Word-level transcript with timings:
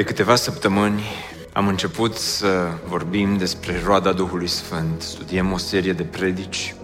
De 0.00 0.06
câteva 0.06 0.36
săptămâni 0.36 1.02
am 1.52 1.68
început 1.68 2.16
să 2.16 2.68
vorbim 2.86 3.36
despre 3.36 3.82
roada 3.84 4.12
Duhului 4.12 4.46
Sfânt. 4.46 5.02
Studiem 5.02 5.52
o 5.52 5.56
serie 5.56 5.92
de 5.92 6.02
predici 6.02 6.74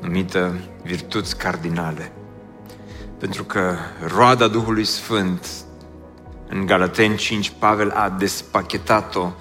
numită 0.00 0.60
Virtuți 0.82 1.36
Cardinale. 1.36 2.12
Pentru 3.18 3.44
că 3.44 3.76
roada 4.06 4.48
Duhului 4.48 4.84
Sfânt 4.84 5.46
în 6.48 6.66
Galateni 6.66 7.16
5, 7.16 7.52
Pavel 7.58 7.90
a 7.90 8.10
despachetat-o 8.10 9.32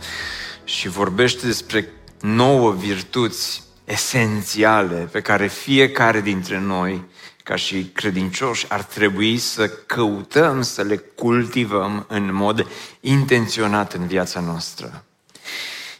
și 0.64 0.88
vorbește 0.88 1.45
despre 1.45 1.88
nouă 2.22 2.72
virtuți 2.72 3.64
esențiale 3.86 5.09
pe 5.12 5.22
care 5.22 5.48
fiecare 5.48 6.22
dintre 6.22 6.59
noi 6.59 7.05
ca 7.44 7.55
și 7.55 7.86
credincioși, 7.94 8.66
ar 8.70 8.84
trebui 8.84 9.38
să 9.38 9.68
căutăm 9.68 10.62
să 10.62 10.81
le 10.81 10.98
cultivăm 10.98 12.05
în 12.08 12.34
mod 12.34 12.67
intenționat 13.00 13.94
în 13.94 14.08
viața 14.08 14.40
noastră. 14.40 15.04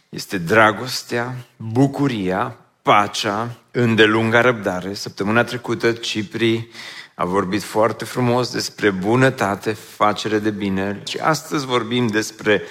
Este 0.08 0.38
dragostea, 0.38 1.34
bucuria, 1.56 2.56
pacea, 2.82 3.56
îndelunga 3.70 4.40
răbdare. 4.40 4.94
Săptămâna 4.94 5.44
trecută 5.44 5.92
Cipri 5.92 6.68
a 7.14 7.24
vorbit 7.24 7.62
foarte 7.62 8.04
frumos 8.04 8.52
despre 8.52 8.90
bunătate, 8.90 9.72
facere 9.72 10.38
de 10.38 10.50
bine 10.50 11.02
și 11.06 11.18
astăzi 11.18 11.66
vorbim 11.66 12.06
despre 12.06 12.62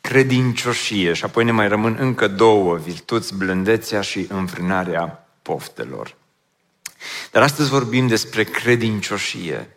credincioșie 0.00 1.12
și 1.12 1.24
apoi 1.24 1.44
ne 1.44 1.52
mai 1.52 1.68
rămân 1.68 1.96
încă 2.00 2.28
două 2.28 2.76
virtuți, 2.76 3.36
blândețea 3.36 4.00
și 4.00 4.26
înfrânarea 4.28 5.28
poftelor. 5.42 6.16
Dar 7.30 7.42
astăzi 7.42 7.68
vorbim 7.68 8.06
despre 8.06 8.44
credincioșie. 8.44 9.76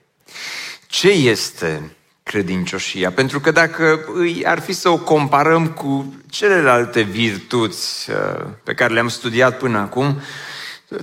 Ce 0.88 1.10
este 1.10 1.96
credincioșia? 2.24 3.12
Pentru 3.12 3.40
că 3.40 3.52
dacă 3.52 4.00
ar 4.44 4.60
fi 4.60 4.74
să 4.74 4.90
o 4.90 4.98
comparăm 4.98 5.68
cu 5.68 6.14
celelalte 6.30 7.02
virtuți 7.02 8.10
uh, 8.10 8.46
pe 8.64 8.74
care 8.74 8.94
le-am 8.94 9.08
studiat 9.08 9.58
până 9.58 9.78
acum, 9.78 10.22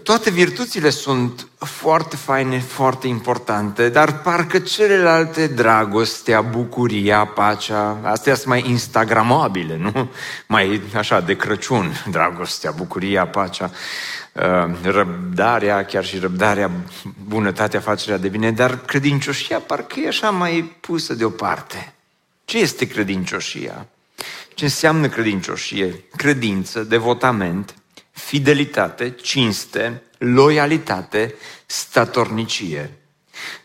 toate 0.02 0.30
virtuțile 0.30 0.90
sunt 0.90 1.46
foarte 1.58 2.16
faine, 2.16 2.58
foarte 2.58 3.06
importante, 3.06 3.88
dar 3.88 4.20
parcă 4.20 4.58
celelalte, 4.58 5.46
dragostea, 5.46 6.40
bucuria, 6.40 7.24
pacea, 7.24 7.98
astea 8.02 8.34
sunt 8.34 8.46
mai 8.46 8.64
instagramabile, 8.68 9.76
nu? 9.76 10.10
Mai 10.46 10.82
așa 10.96 11.20
de 11.20 11.36
Crăciun, 11.36 12.04
dragostea, 12.10 12.70
bucuria, 12.70 13.26
pacea, 13.26 13.70
uh, 13.72 13.78
răbdarea, 14.82 15.84
chiar 15.84 16.04
și 16.04 16.18
răbdarea, 16.18 16.70
bunătatea, 17.24 17.80
facerea 17.80 18.18
de 18.18 18.28
bine, 18.28 18.52
dar 18.52 18.78
credincioșia 18.78 19.58
parcă 19.58 20.00
e 20.00 20.08
așa 20.08 20.30
mai 20.30 20.76
pusă 20.80 21.14
deoparte. 21.14 21.94
Ce 22.44 22.58
este 22.58 22.86
credincioșia? 22.86 23.86
Ce 24.54 24.64
înseamnă 24.64 25.08
credincioșie? 25.08 26.04
Credință, 26.16 26.82
devotament, 26.82 27.74
fidelitate, 28.10 29.10
cinste, 29.10 30.02
loialitate, 30.18 31.34
statornicie. 31.66 32.99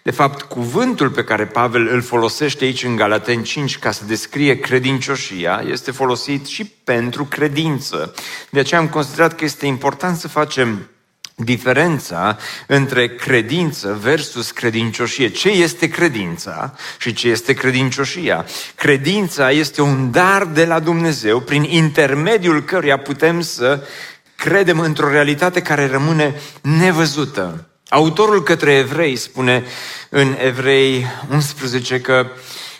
De 0.02 0.12
fapt, 0.12 0.42
cuvântul 0.42 1.10
pe 1.10 1.24
care 1.24 1.46
Pavel 1.46 1.88
îl 1.88 2.02
folosește 2.02 2.64
aici 2.64 2.84
în 2.84 2.96
Galaten 2.96 3.44
5 3.44 3.80
ca 3.80 3.92
să 3.92 4.06
descrie 4.06 4.60
credincioșia 4.60 5.64
este 5.70 5.92
folosit 5.92 6.46
și 6.46 6.66
pentru 6.66 7.26
credință. 7.26 8.14
De 8.50 8.60
aceea 8.60 8.80
am 8.80 8.88
considerat 8.88 9.36
că 9.36 9.44
este 9.44 9.66
important 9.66 10.18
să 10.18 10.28
facem 10.28 10.90
diferența 11.36 12.38
între 12.68 13.08
credință 13.08 13.98
versus 14.02 14.52
credincioșie. 14.52 15.30
Ce 15.30 15.50
este 15.50 15.90
credința 15.90 16.74
și 16.98 17.14
ce 17.14 17.28
este 17.28 17.54
credincioșia? 17.54 18.46
Credința 18.76 19.52
este 19.52 19.82
un 19.82 20.12
dar 20.12 20.46
de 20.46 20.66
la 20.66 20.80
Dumnezeu 20.80 21.40
prin 21.40 21.64
intermediul 21.64 22.64
căruia 22.64 22.98
putem 22.98 23.42
să 23.42 23.88
credem 24.36 24.80
într-o 24.80 25.10
realitate 25.10 25.62
care 25.62 25.88
rămâne 25.88 26.36
nevăzută. 26.62 27.70
Autorul 27.90 28.44
către 28.44 28.74
evrei 28.74 29.16
spune 29.16 29.66
în 30.10 30.36
Evrei 30.40 31.06
11 31.32 32.02
că 32.02 32.28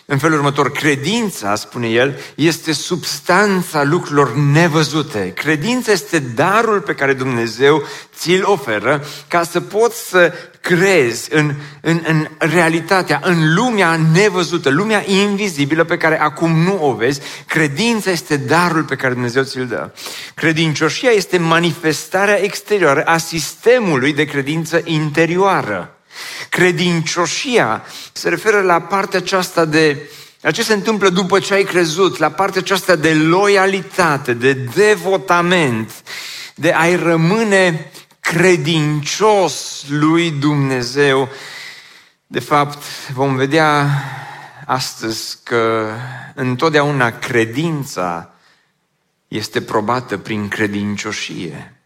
în 0.08 0.18
felul 0.18 0.36
următor, 0.36 0.72
credința, 0.72 1.54
spune 1.54 1.88
el, 1.88 2.18
este 2.34 2.72
substanța 2.72 3.84
lucrurilor 3.84 4.34
nevăzute. 4.34 5.32
Credința 5.32 5.92
este 5.92 6.18
darul 6.18 6.80
pe 6.80 6.94
care 6.94 7.12
Dumnezeu 7.12 7.82
ți-l 8.16 8.44
oferă 8.44 9.04
ca 9.28 9.42
să 9.42 9.60
poți 9.60 10.08
să 10.08 10.32
crezi 10.60 11.34
în, 11.34 11.54
în, 11.80 12.00
în 12.06 12.28
realitatea, 12.38 13.20
în 13.24 13.54
lumea 13.54 14.00
nevăzută, 14.12 14.70
lumea 14.70 15.04
invizibilă 15.06 15.84
pe 15.84 15.96
care 15.96 16.20
acum 16.20 16.62
nu 16.62 16.78
o 16.80 16.94
vezi. 16.94 17.20
Credința 17.46 18.10
este 18.10 18.36
darul 18.36 18.84
pe 18.84 18.96
care 18.96 19.12
Dumnezeu 19.12 19.42
ți-l 19.42 19.66
dă. 19.66 19.90
Credincioșia 20.34 21.10
este 21.10 21.38
manifestarea 21.38 22.42
exterioară 22.42 23.02
a 23.02 23.16
sistemului 23.16 24.12
de 24.12 24.24
credință 24.24 24.80
interioară. 24.84 25.95
Credincioșia 26.48 27.84
se 28.12 28.28
referă 28.28 28.60
la 28.60 28.80
partea 28.80 29.18
aceasta 29.18 29.64
de 29.64 30.10
la 30.40 30.50
ce 30.50 30.62
se 30.62 30.72
întâmplă 30.72 31.08
după 31.08 31.40
ce 31.40 31.54
ai 31.54 31.64
crezut, 31.64 32.16
la 32.16 32.30
partea 32.30 32.60
aceasta 32.60 32.96
de 32.96 33.14
loialitate, 33.14 34.32
de 34.32 34.52
devotament, 34.52 36.02
de 36.54 36.72
a-i 36.72 36.96
rămâne 36.96 37.90
credincios 38.20 39.84
lui 39.88 40.30
Dumnezeu. 40.30 41.28
De 42.26 42.40
fapt, 42.40 42.82
vom 43.12 43.36
vedea 43.36 43.88
astăzi 44.66 45.38
că 45.42 45.92
întotdeauna 46.34 47.10
credința 47.18 48.30
este 49.28 49.62
probată 49.62 50.18
prin 50.18 50.48
credincioșie. 50.48 51.80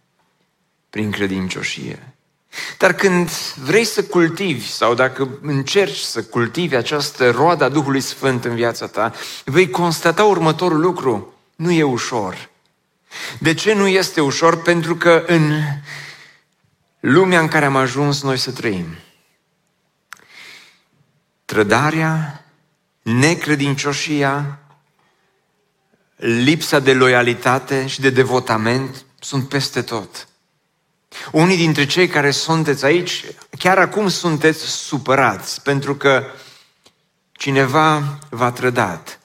Prin 0.91 1.11
credincioșie. 1.11 2.10
Dar 2.79 2.93
când 2.93 3.31
vrei 3.65 3.85
să 3.85 4.05
cultivi 4.05 4.71
sau 4.71 4.95
dacă 4.95 5.29
încerci 5.43 5.99
să 5.99 6.23
cultivi 6.23 6.75
această 6.75 7.31
roadă 7.31 7.65
a 7.65 7.69
Duhului 7.69 8.01
Sfânt 8.01 8.45
în 8.45 8.55
viața 8.55 8.87
ta, 8.87 9.13
vei 9.45 9.71
constata 9.71 10.25
următorul 10.25 10.81
lucru. 10.81 11.35
Nu 11.57 11.71
e 11.71 11.83
ușor. 11.83 12.49
De 13.39 13.55
ce 13.55 13.75
nu 13.75 13.87
este 13.87 14.21
ușor? 14.21 14.63
Pentru 14.63 14.97
că 14.97 15.25
în 15.27 15.53
lumea 17.01 17.41
în 17.41 17.49
care 17.49 17.65
am 17.65 17.77
ajuns 17.77 18.23
noi 18.23 18.37
să 18.37 18.53
trăim, 18.53 18.87
trădarea, 21.45 22.45
necredincioșia, 23.03 24.59
lipsa 26.17 26.79
de 26.79 26.93
loialitate 26.93 27.87
și 27.87 28.01
de 28.01 28.11
devotament 28.11 29.05
sunt 29.19 29.49
peste 29.49 29.83
tot. 29.83 30.29
Unii 31.33 31.57
dintre 31.57 31.87
cei 31.87 32.09
care 32.09 32.31
sunteți 32.31 32.85
aici, 32.85 33.25
chiar 33.59 33.79
acum 33.79 34.09
sunteți 34.09 34.65
supărați, 34.65 35.63
pentru 35.63 35.95
că 35.95 36.25
cineva 37.33 38.19
v-a 38.31 38.51
trădat, 38.51 39.21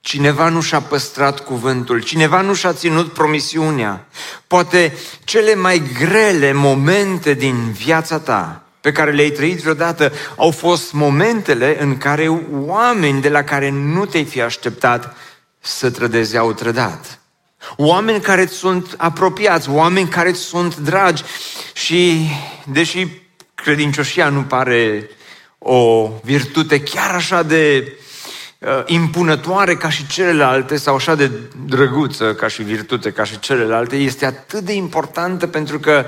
cineva 0.00 0.48
nu 0.48 0.60
și-a 0.60 0.80
păstrat 0.80 1.40
cuvântul, 1.40 2.02
cineva 2.02 2.40
nu 2.40 2.54
și-a 2.54 2.72
ținut 2.72 3.12
promisiunea. 3.12 4.06
Poate 4.46 4.96
cele 5.24 5.54
mai 5.54 5.82
grele 5.98 6.52
momente 6.52 7.34
din 7.34 7.72
viața 7.72 8.18
ta, 8.18 8.62
pe 8.80 8.92
care 8.92 9.10
le-ai 9.10 9.30
trăit 9.30 9.60
vreodată, 9.60 10.12
au 10.36 10.50
fost 10.50 10.92
momentele 10.92 11.82
în 11.82 11.98
care 11.98 12.28
oameni 12.52 13.20
de 13.20 13.28
la 13.28 13.42
care 13.42 13.70
nu 13.70 14.06
te-ai 14.06 14.24
fi 14.24 14.40
așteptat 14.40 15.16
să 15.60 15.90
trădeze 15.90 16.38
au 16.38 16.52
trădat. 16.52 17.19
Oameni 17.76 18.20
care 18.20 18.42
îți 18.42 18.54
sunt 18.54 18.94
apropiați, 18.96 19.70
oameni 19.70 20.08
care 20.08 20.28
îți 20.28 20.40
sunt 20.40 20.76
dragi 20.76 21.22
și 21.72 22.28
deși 22.64 23.06
credincioșia 23.54 24.28
nu 24.28 24.42
pare 24.42 25.10
o 25.58 26.10
virtute 26.22 26.80
chiar 26.80 27.14
așa 27.14 27.42
de 27.42 27.92
uh, 28.58 28.82
impunătoare 28.86 29.76
ca 29.76 29.90
și 29.90 30.06
celelalte 30.06 30.76
sau 30.76 30.94
așa 30.94 31.14
de 31.14 31.30
drăguță 31.66 32.34
ca 32.34 32.48
și 32.48 32.62
virtute 32.62 33.10
ca 33.10 33.24
și 33.24 33.38
celelalte, 33.38 33.96
este 33.96 34.26
atât 34.26 34.60
de 34.60 34.72
importantă 34.72 35.46
pentru 35.46 35.78
că 35.78 36.04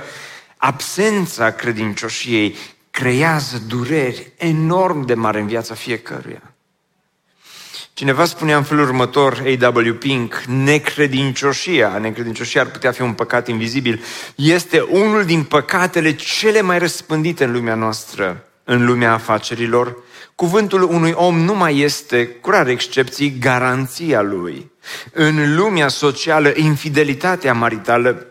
absența 0.56 1.50
credincioșiei 1.50 2.56
creează 2.90 3.62
dureri 3.66 4.32
enorm 4.36 5.06
de 5.06 5.14
mari 5.14 5.40
în 5.40 5.46
viața 5.46 5.74
fiecăruia. 5.74 6.51
Cineva 7.94 8.24
spunea 8.24 8.56
în 8.56 8.62
felul 8.62 8.84
următor, 8.84 9.42
A.W. 9.46 9.94
Pink, 9.94 10.42
necredincioșia, 10.46 11.98
necredincioșia 12.00 12.60
ar 12.60 12.66
putea 12.66 12.92
fi 12.92 13.02
un 13.02 13.12
păcat 13.12 13.48
invizibil, 13.48 14.02
este 14.34 14.80
unul 14.80 15.24
din 15.24 15.42
păcatele 15.42 16.14
cele 16.14 16.60
mai 16.60 16.78
răspândite 16.78 17.44
în 17.44 17.52
lumea 17.52 17.74
noastră, 17.74 18.44
în 18.64 18.84
lumea 18.84 19.12
afacerilor. 19.12 19.96
Cuvântul 20.34 20.82
unui 20.82 21.12
om 21.14 21.38
nu 21.38 21.54
mai 21.54 21.78
este, 21.78 22.26
cu 22.26 22.50
rare 22.50 22.70
excepții, 22.70 23.36
garanția 23.38 24.20
lui. 24.20 24.70
În 25.12 25.54
lumea 25.56 25.88
socială, 25.88 26.52
infidelitatea 26.56 27.52
maritală 27.52 28.26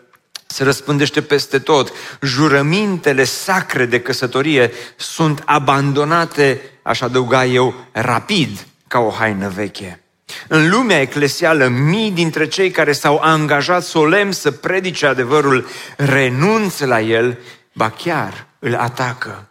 se 0.46 0.64
răspândește 0.64 1.22
peste 1.22 1.58
tot. 1.58 1.92
Jurămintele 2.22 3.24
sacre 3.24 3.86
de 3.86 4.00
căsătorie 4.00 4.70
sunt 4.96 5.42
abandonate, 5.44 6.60
aș 6.82 7.00
adăuga 7.00 7.44
eu, 7.44 7.74
rapid, 7.92 8.66
ca 8.92 8.98
o 8.98 9.10
haină 9.10 9.48
veche. 9.48 10.02
În 10.48 10.68
lumea 10.68 11.00
eclesială, 11.00 11.68
mii 11.68 12.10
dintre 12.10 12.48
cei 12.48 12.70
care 12.70 12.92
s-au 12.92 13.18
angajat 13.18 13.84
solemn 13.84 14.32
să 14.32 14.50
predice 14.50 15.06
adevărul 15.06 15.66
renunță 15.96 16.86
la 16.86 17.00
el, 17.00 17.38
ba 17.72 17.90
chiar 17.90 18.46
îl 18.58 18.74
atacă. 18.74 19.48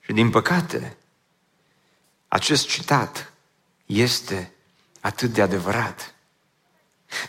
Și 0.00 0.12
din 0.12 0.30
păcate, 0.30 0.96
acest 2.28 2.68
citat 2.68 3.32
este 3.86 4.52
atât 5.00 5.30
de 5.30 5.42
adevărat. 5.42 6.14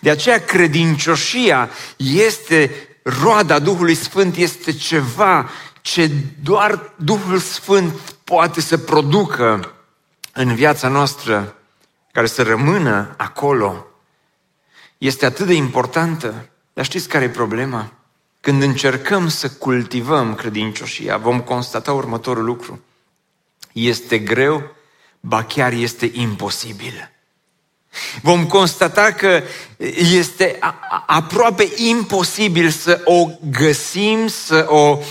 De 0.01 0.09
aceea 0.09 0.45
credincioșia 0.45 1.69
este 1.97 2.71
roada 3.03 3.59
Duhului 3.59 3.95
Sfânt, 3.95 4.35
este 4.35 4.71
ceva 4.71 5.49
ce 5.81 6.11
doar 6.43 6.93
Duhul 6.95 7.39
Sfânt 7.39 7.93
poate 8.23 8.61
să 8.61 8.77
producă 8.77 9.74
în 10.37 10.55
viața 10.55 10.87
noastră, 10.87 11.55
care 12.11 12.27
să 12.27 12.43
rămână 12.43 13.13
acolo. 13.17 13.85
Este 14.97 15.25
atât 15.25 15.45
de 15.45 15.53
importantă. 15.53 16.49
Dar 16.73 16.85
știți 16.85 17.07
care 17.07 17.23
e 17.23 17.29
problema? 17.29 17.91
Când 18.39 18.61
încercăm 18.61 19.27
să 19.27 19.49
cultivăm 19.49 20.35
credincioșia, 20.35 21.17
vom 21.17 21.41
constata 21.41 21.93
următorul 21.93 22.43
lucru. 22.43 22.83
Este 23.71 24.19
greu, 24.19 24.75
ba 25.19 25.43
chiar 25.43 25.71
este 25.71 26.11
imposibil. 26.13 27.11
Vom 28.21 28.47
constata 28.47 29.11
că 29.11 29.43
este 30.11 30.59
aproape 31.05 31.69
imposibil 31.75 32.69
să 32.69 33.01
o 33.05 33.27
găsim, 33.51 34.27
să 34.27 34.65
o 34.69 34.97
uh, 34.97 35.05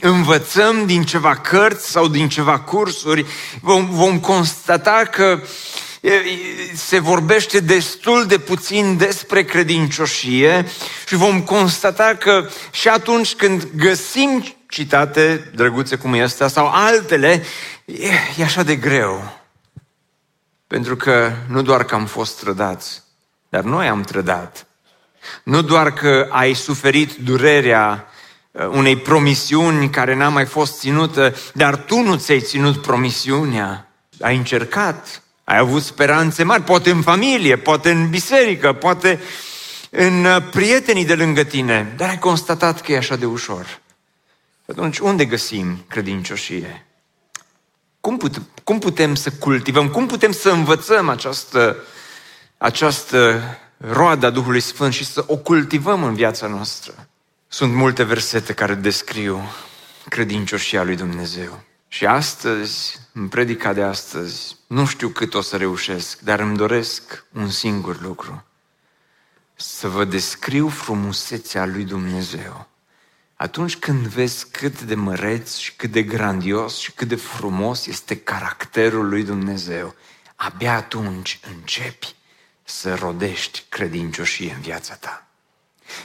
învățăm 0.00 0.86
din 0.86 1.04
ceva 1.04 1.36
cărți 1.36 1.90
sau 1.90 2.08
din 2.08 2.28
ceva 2.28 2.58
cursuri. 2.58 3.26
Vom, 3.60 3.88
vom 3.90 4.20
constata 4.20 5.08
că 5.10 5.40
se 6.74 6.98
vorbește 6.98 7.60
destul 7.60 8.26
de 8.26 8.38
puțin 8.38 8.96
despre 8.96 9.44
credincioșie 9.44 10.66
și 11.06 11.14
vom 11.14 11.42
constata 11.42 12.16
că 12.18 12.48
și 12.70 12.88
atunci 12.88 13.34
când 13.34 13.68
găsim 13.76 14.44
citate 14.68 15.50
drăguțe 15.54 15.96
cum 15.96 16.14
este 16.14 16.48
sau 16.48 16.70
altele, 16.72 17.44
e, 17.84 18.08
e 18.36 18.44
așa 18.44 18.62
de 18.62 18.76
greu. 18.76 19.40
Pentru 20.66 20.96
că 20.96 21.32
nu 21.48 21.62
doar 21.62 21.84
că 21.84 21.94
am 21.94 22.06
fost 22.06 22.40
trădați, 22.40 23.02
dar 23.48 23.62
noi 23.62 23.88
am 23.88 24.02
trădat. 24.02 24.66
Nu 25.42 25.62
doar 25.62 25.92
că 25.92 26.28
ai 26.30 26.54
suferit 26.54 27.14
durerea 27.14 28.06
uh, 28.08 28.14
unei 28.64 28.96
promisiuni 28.96 29.90
care 29.90 30.14
n-a 30.14 30.28
mai 30.28 30.46
fost 30.46 30.78
ținută, 30.78 31.34
dar 31.54 31.76
tu 31.76 32.00
nu 32.00 32.16
ți-ai 32.16 32.40
ținut 32.40 32.82
promisiunea. 32.82 33.90
Ai 34.20 34.36
încercat, 34.36 35.22
ai 35.44 35.58
avut 35.58 35.82
speranțe 35.82 36.42
mari, 36.42 36.62
poate 36.62 36.90
în 36.90 37.02
familie, 37.02 37.56
poate 37.56 37.90
în 37.90 38.10
biserică, 38.10 38.72
poate 38.72 39.20
în 39.90 40.24
uh, 40.24 40.42
prietenii 40.50 41.04
de 41.04 41.14
lângă 41.14 41.42
tine, 41.42 41.94
dar 41.96 42.08
ai 42.08 42.18
constatat 42.18 42.80
că 42.80 42.92
e 42.92 42.96
așa 42.96 43.16
de 43.16 43.26
ușor. 43.26 43.80
Atunci, 44.68 44.98
unde 44.98 45.24
găsim 45.24 45.84
credincioșie? 45.88 46.86
Cum, 48.00 48.16
put, 48.16 48.40
cum 48.64 48.78
putem 48.78 49.14
să 49.14 49.30
cultivăm, 49.30 49.88
cum 49.88 50.06
putem 50.06 50.32
să 50.32 50.50
învățăm 50.50 51.08
această, 51.08 51.76
această 52.58 53.42
roada 53.76 54.30
Duhului 54.30 54.60
Sfânt 54.60 54.92
și 54.92 55.04
să 55.04 55.24
o 55.26 55.36
cultivăm 55.36 56.04
în 56.04 56.14
viața 56.14 56.46
noastră? 56.46 57.08
Sunt 57.56 57.74
multe 57.74 58.02
versete 58.02 58.52
care 58.52 58.74
descriu 58.74 59.42
credincioșia 60.08 60.82
lui 60.82 60.96
Dumnezeu. 60.96 61.62
Și 61.88 62.06
astăzi, 62.06 63.00
în 63.12 63.28
predica 63.28 63.72
de 63.72 63.82
astăzi, 63.82 64.56
nu 64.66 64.86
știu 64.86 65.08
cât 65.08 65.34
o 65.34 65.40
să 65.40 65.56
reușesc, 65.56 66.20
dar 66.20 66.40
îmi 66.40 66.56
doresc 66.56 67.24
un 67.32 67.50
singur 67.50 68.00
lucru. 68.00 68.44
Să 69.54 69.88
vă 69.88 70.04
descriu 70.04 70.68
frumusețea 70.68 71.66
lui 71.66 71.84
Dumnezeu 71.84 72.68
atunci 73.36 73.76
când 73.76 74.06
vezi 74.06 74.50
cât 74.50 74.80
de 74.80 74.94
măreț 74.94 75.56
și 75.56 75.72
cât 75.76 75.90
de 75.90 76.02
grandios 76.02 76.78
și 76.78 76.92
cât 76.92 77.08
de 77.08 77.16
frumos 77.16 77.86
este 77.86 78.16
caracterul 78.16 79.08
lui 79.08 79.22
Dumnezeu, 79.22 79.94
abia 80.34 80.74
atunci 80.74 81.40
începi 81.56 82.14
să 82.64 82.94
rodești 82.94 83.64
credincioșie 83.68 84.52
în 84.52 84.60
viața 84.60 84.94
ta. 84.94 85.25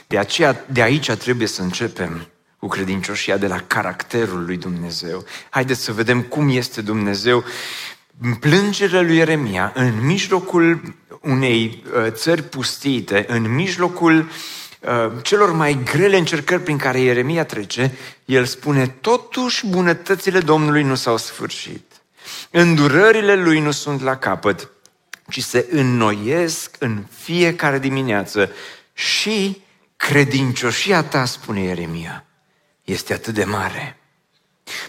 De 0.06 0.18
aceea, 0.18 0.64
de 0.68 0.82
aici 0.82 1.10
trebuie 1.10 1.46
să 1.46 1.62
începem 1.62 2.26
cu 2.58 2.66
credincioșia 2.66 3.36
de 3.36 3.46
la 3.46 3.60
caracterul 3.66 4.44
lui 4.44 4.56
Dumnezeu. 4.56 5.24
Haideți 5.50 5.82
să 5.82 5.92
vedem 5.92 6.22
cum 6.22 6.48
este 6.48 6.80
Dumnezeu. 6.80 7.44
Plângerea 8.40 9.00
lui 9.00 9.16
Ieremia 9.16 9.72
în 9.74 10.06
mijlocul 10.06 10.94
unei 11.20 11.84
uh, 11.94 12.10
țări 12.10 12.42
pustite, 12.42 13.24
în 13.28 13.54
mijlocul 13.54 14.18
uh, 14.18 14.26
Uh, 14.88 15.12
celor 15.22 15.52
mai 15.52 15.78
grele 15.84 16.16
încercări 16.16 16.62
prin 16.62 16.76
care 16.76 17.00
Ieremia 17.00 17.44
trece, 17.44 17.92
el 18.24 18.44
spune, 18.44 18.86
totuși 18.86 19.66
bunătățile 19.66 20.40
Domnului 20.40 20.82
nu 20.82 20.94
s-au 20.94 21.16
sfârșit. 21.16 21.82
Îndurările 22.50 23.34
lui 23.34 23.60
nu 23.60 23.70
sunt 23.70 24.02
la 24.02 24.16
capăt, 24.16 24.68
ci 25.28 25.42
se 25.42 25.66
înnoiesc 25.70 26.76
în 26.78 27.04
fiecare 27.18 27.78
dimineață 27.78 28.50
și 28.92 29.62
credincioșia 30.08 31.02
ta, 31.02 31.24
spune 31.24 31.60
Ieremia, 31.60 32.24
este 32.84 33.12
atât 33.12 33.34
de 33.34 33.44
mare 33.44 34.02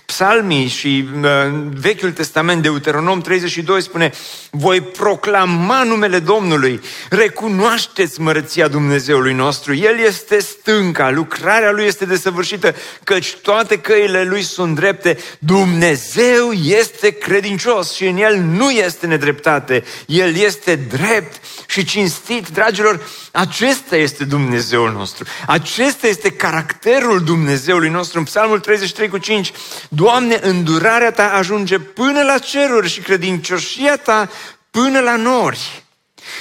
Psalmii 0.06 0.68
și 0.68 1.07
uh, 1.15 1.30
Vechiul 1.74 2.12
Testament, 2.12 2.62
Deuteronom 2.62 3.21
32 3.21 3.81
spune 3.81 4.12
Voi 4.51 4.81
proclama 4.81 5.83
numele 5.83 6.19
Domnului, 6.19 6.81
recunoașteți 7.09 8.21
mărăția 8.21 8.68
Dumnezeului 8.68 9.33
nostru. 9.33 9.73
El 9.73 9.99
este 9.99 10.40
stânca, 10.40 11.09
lucrarea 11.09 11.71
Lui 11.71 11.85
este 11.85 12.06
desăvârșită, 12.06 12.76
căci 13.04 13.35
toate 13.35 13.80
căile 13.80 14.23
Lui 14.23 14.42
sunt 14.42 14.76
drepte. 14.76 15.18
Dumnezeu 15.40 16.52
este 16.52 17.09
credincios 17.09 17.94
și 17.94 18.06
în 18.06 18.18
El 18.18 18.37
nu 18.37 18.71
este 18.71 19.07
nedreptate. 19.07 19.83
El 20.06 20.35
este 20.35 20.76
drept 20.76 21.42
și 21.68 21.85
cinstit. 21.85 22.49
Dragilor, 22.49 23.02
acesta 23.35 23.95
este 23.95 24.23
Dumnezeul 24.23 24.92
nostru. 24.92 25.25
Acesta 25.47 26.07
este 26.07 26.31
caracterul 26.31 27.23
Dumnezeului 27.23 27.90
nostru. 27.90 28.18
În 28.18 28.23
Psalmul 28.23 28.59
33 28.59 29.07
cu 29.07 29.18
5 29.18 29.52
Doamne, 29.90 30.40
îndurarea 30.42 31.11
Ta 31.11 31.33
ajunge 31.33 31.80
până 31.80 32.23
la 32.23 32.37
ceruri 32.37 32.90
și 32.90 32.99
credincioșia 32.99 33.97
Ta 33.97 34.30
până 34.71 34.99
la 34.99 35.16
nori. 35.16 35.83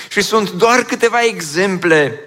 Și 0.09 0.23
sunt 0.23 0.51
doar 0.51 0.83
câteva 0.83 1.23
exemple 1.23 2.21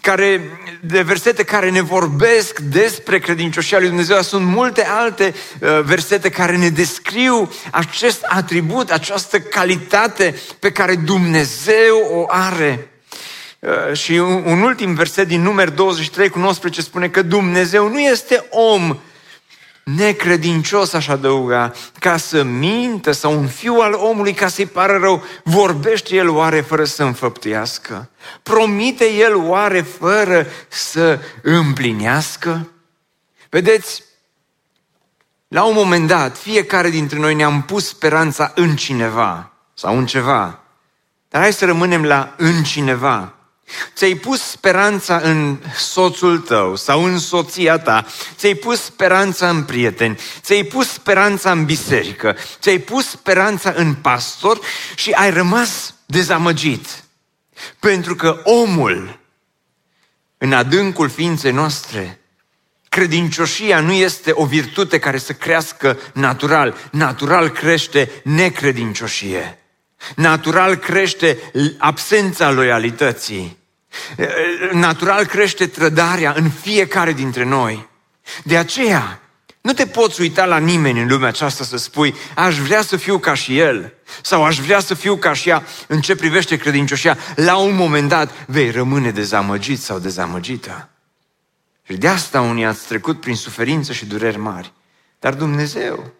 care, 0.00 0.40
de 0.80 1.02
versete 1.02 1.44
care 1.44 1.70
ne 1.70 1.80
vorbesc 1.80 2.58
despre 2.58 3.18
credincioșia 3.18 3.78
lui 3.78 3.88
Dumnezeu, 3.88 4.22
sunt 4.22 4.46
multe 4.46 4.84
alte 4.84 5.34
uh, 5.60 5.80
versete 5.82 6.30
care 6.30 6.56
ne 6.56 6.68
descriu 6.68 7.52
acest 7.70 8.22
atribut, 8.22 8.90
această 8.90 9.40
calitate 9.40 10.34
pe 10.58 10.72
care 10.72 10.94
Dumnezeu 10.94 11.96
o 12.10 12.24
are. 12.28 12.91
Uh, 13.62 13.96
și 13.96 14.12
un, 14.12 14.42
un 14.46 14.62
ultim 14.62 14.94
verset 14.94 15.28
din 15.28 15.42
număr 15.42 15.70
23 15.70 16.28
cu 16.28 16.38
19 16.38 16.82
spune 16.82 17.08
că 17.08 17.22
Dumnezeu 17.22 17.88
nu 17.88 18.00
este 18.00 18.46
om 18.50 18.98
necredincios, 19.84 20.92
aș 20.92 21.08
adăuga, 21.08 21.72
ca 21.98 22.16
să 22.16 22.42
mintă 22.42 23.10
sau 23.10 23.38
un 23.38 23.46
fiu 23.46 23.74
al 23.74 23.92
omului 23.92 24.32
ca 24.32 24.48
să-i 24.48 24.66
pară 24.66 24.98
rău, 24.98 25.24
vorbește 25.44 26.14
el 26.14 26.28
oare 26.28 26.60
fără 26.60 26.84
să 26.84 27.02
înfăptuiască? 27.02 28.10
Promite 28.42 29.10
el 29.10 29.36
oare 29.36 29.80
fără 29.80 30.46
să 30.68 31.20
împlinească? 31.42 32.70
Vedeți, 33.48 34.02
la 35.48 35.64
un 35.64 35.74
moment 35.74 36.06
dat, 36.06 36.36
fiecare 36.36 36.90
dintre 36.90 37.18
noi 37.18 37.34
ne-am 37.34 37.62
pus 37.62 37.86
speranța 37.86 38.52
în 38.54 38.76
cineva 38.76 39.52
sau 39.74 39.98
în 39.98 40.06
ceva. 40.06 40.58
Dar 41.28 41.40
hai 41.40 41.52
să 41.52 41.64
rămânem 41.64 42.04
la 42.04 42.34
în 42.36 42.62
cineva. 42.62 43.36
Ți-ai 43.94 44.14
pus 44.14 44.40
speranța 44.40 45.16
în 45.16 45.58
soțul 45.76 46.38
tău 46.38 46.76
sau 46.76 47.04
în 47.04 47.18
soția 47.18 47.78
ta, 47.78 48.06
ți-ai 48.36 48.54
pus 48.54 48.82
speranța 48.82 49.48
în 49.48 49.64
prieteni, 49.64 50.18
ți-ai 50.40 50.62
pus 50.62 50.88
speranța 50.88 51.50
în 51.50 51.64
biserică, 51.64 52.36
ți-ai 52.60 52.78
pus 52.78 53.08
speranța 53.08 53.72
în 53.76 53.94
pastor 53.94 54.58
și 54.94 55.10
ai 55.10 55.30
rămas 55.30 55.94
dezamăgit. 56.06 57.04
Pentru 57.80 58.14
că 58.14 58.40
omul, 58.44 59.20
în 60.38 60.52
adâncul 60.52 61.08
ființei 61.08 61.52
noastre, 61.52 62.20
credincioșia 62.88 63.80
nu 63.80 63.92
este 63.92 64.30
o 64.34 64.44
virtute 64.44 64.98
care 64.98 65.18
să 65.18 65.32
crească 65.32 65.98
natural. 66.12 66.76
Natural 66.90 67.48
crește 67.48 68.10
necredincioșie. 68.24 69.58
Natural 70.16 70.76
crește 70.76 71.38
absența 71.78 72.50
loialității. 72.50 73.61
Natural 74.72 75.26
crește 75.26 75.66
trădarea 75.66 76.32
în 76.36 76.50
fiecare 76.50 77.12
dintre 77.12 77.44
noi. 77.44 77.88
De 78.44 78.56
aceea, 78.56 79.20
nu 79.60 79.72
te 79.72 79.86
poți 79.86 80.20
uita 80.20 80.44
la 80.44 80.58
nimeni 80.58 81.00
în 81.00 81.08
lumea 81.08 81.28
aceasta 81.28 81.64
să 81.64 81.76
spui, 81.76 82.14
aș 82.34 82.58
vrea 82.58 82.82
să 82.82 82.96
fiu 82.96 83.18
ca 83.18 83.34
și 83.34 83.58
el, 83.58 83.92
sau 84.22 84.44
aș 84.44 84.58
vrea 84.58 84.80
să 84.80 84.94
fiu 84.94 85.16
ca 85.16 85.32
și 85.32 85.48
ea 85.48 85.66
în 85.86 86.00
ce 86.00 86.14
privește 86.14 86.56
credincioșia. 86.56 87.18
La 87.36 87.56
un 87.56 87.74
moment 87.74 88.08
dat 88.08 88.32
vei 88.46 88.70
rămâne 88.70 89.10
dezamăgit 89.10 89.80
sau 89.80 89.98
dezamăgită. 89.98 90.88
Și 91.82 91.96
de 91.96 92.08
asta 92.08 92.40
unii 92.40 92.64
ați 92.64 92.86
trecut 92.86 93.20
prin 93.20 93.36
suferință 93.36 93.92
și 93.92 94.06
dureri 94.06 94.38
mari. 94.38 94.72
Dar 95.18 95.34
Dumnezeu 95.34 96.12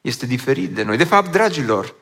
este 0.00 0.26
diferit 0.26 0.70
de 0.70 0.82
noi. 0.82 0.96
De 0.96 1.04
fapt, 1.04 1.32
dragilor, 1.32 1.94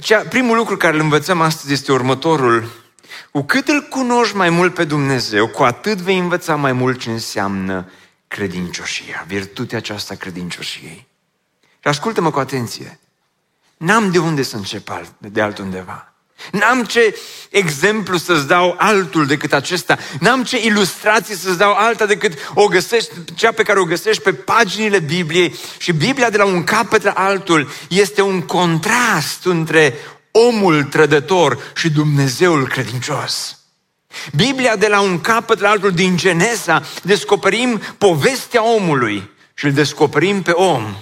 cea, 0.00 0.20
primul 0.20 0.56
lucru 0.56 0.76
care 0.76 0.94
îl 0.94 1.00
învățăm 1.00 1.40
astăzi 1.40 1.72
este 1.72 1.92
următorul. 1.92 2.84
Cu 3.30 3.42
cât 3.42 3.68
îl 3.68 3.80
cunoști 3.80 4.36
mai 4.36 4.50
mult 4.50 4.74
pe 4.74 4.84
Dumnezeu, 4.84 5.48
cu 5.48 5.62
atât 5.62 5.98
vei 5.98 6.18
învăța 6.18 6.56
mai 6.56 6.72
mult 6.72 7.00
ce 7.00 7.10
înseamnă 7.10 7.90
credincioșia, 8.28 9.24
virtutea 9.26 9.78
aceasta 9.78 10.14
credincioșiei. 10.14 11.06
Și 11.60 11.88
ascultă-mă 11.88 12.30
cu 12.30 12.38
atenție. 12.38 12.98
N-am 13.76 14.10
de 14.10 14.18
unde 14.18 14.42
să 14.42 14.56
încep 14.56 14.90
alt, 14.90 15.12
de 15.18 15.40
altundeva. 15.40 16.10
N-am 16.52 16.84
ce 16.84 17.16
exemplu 17.50 18.16
să-ți 18.16 18.46
dau 18.46 18.74
altul 18.78 19.26
decât 19.26 19.52
acesta. 19.52 19.98
N-am 20.20 20.44
ce 20.44 20.64
ilustrație 20.64 21.34
să-ți 21.34 21.58
dau 21.58 21.72
alta 21.72 22.06
decât 22.06 22.32
o 22.54 22.66
găsești, 22.66 23.10
cea 23.34 23.52
pe 23.52 23.62
care 23.62 23.78
o 23.78 23.84
găsești 23.84 24.22
pe 24.22 24.32
paginile 24.32 24.98
Bibliei. 24.98 25.54
Și 25.78 25.92
Biblia 25.92 26.30
de 26.30 26.36
la 26.36 26.44
un 26.44 26.64
capăt 26.64 27.02
la 27.02 27.10
altul 27.10 27.68
este 27.88 28.22
un 28.22 28.42
contrast 28.42 29.44
între 29.44 29.94
omul 30.48 30.84
trădător 30.84 31.72
și 31.74 31.90
Dumnezeul 31.90 32.68
credincios. 32.68 33.58
Biblia 34.34 34.76
de 34.76 34.88
la 34.88 35.00
un 35.00 35.20
capăt 35.20 35.60
la 35.60 35.68
altul 35.68 35.90
din 35.90 36.16
Genesa 36.16 36.82
descoperim 37.02 37.80
povestea 37.98 38.74
omului 38.74 39.30
și 39.54 39.64
îl 39.64 39.72
descoperim 39.72 40.42
pe 40.42 40.50
om. 40.50 40.96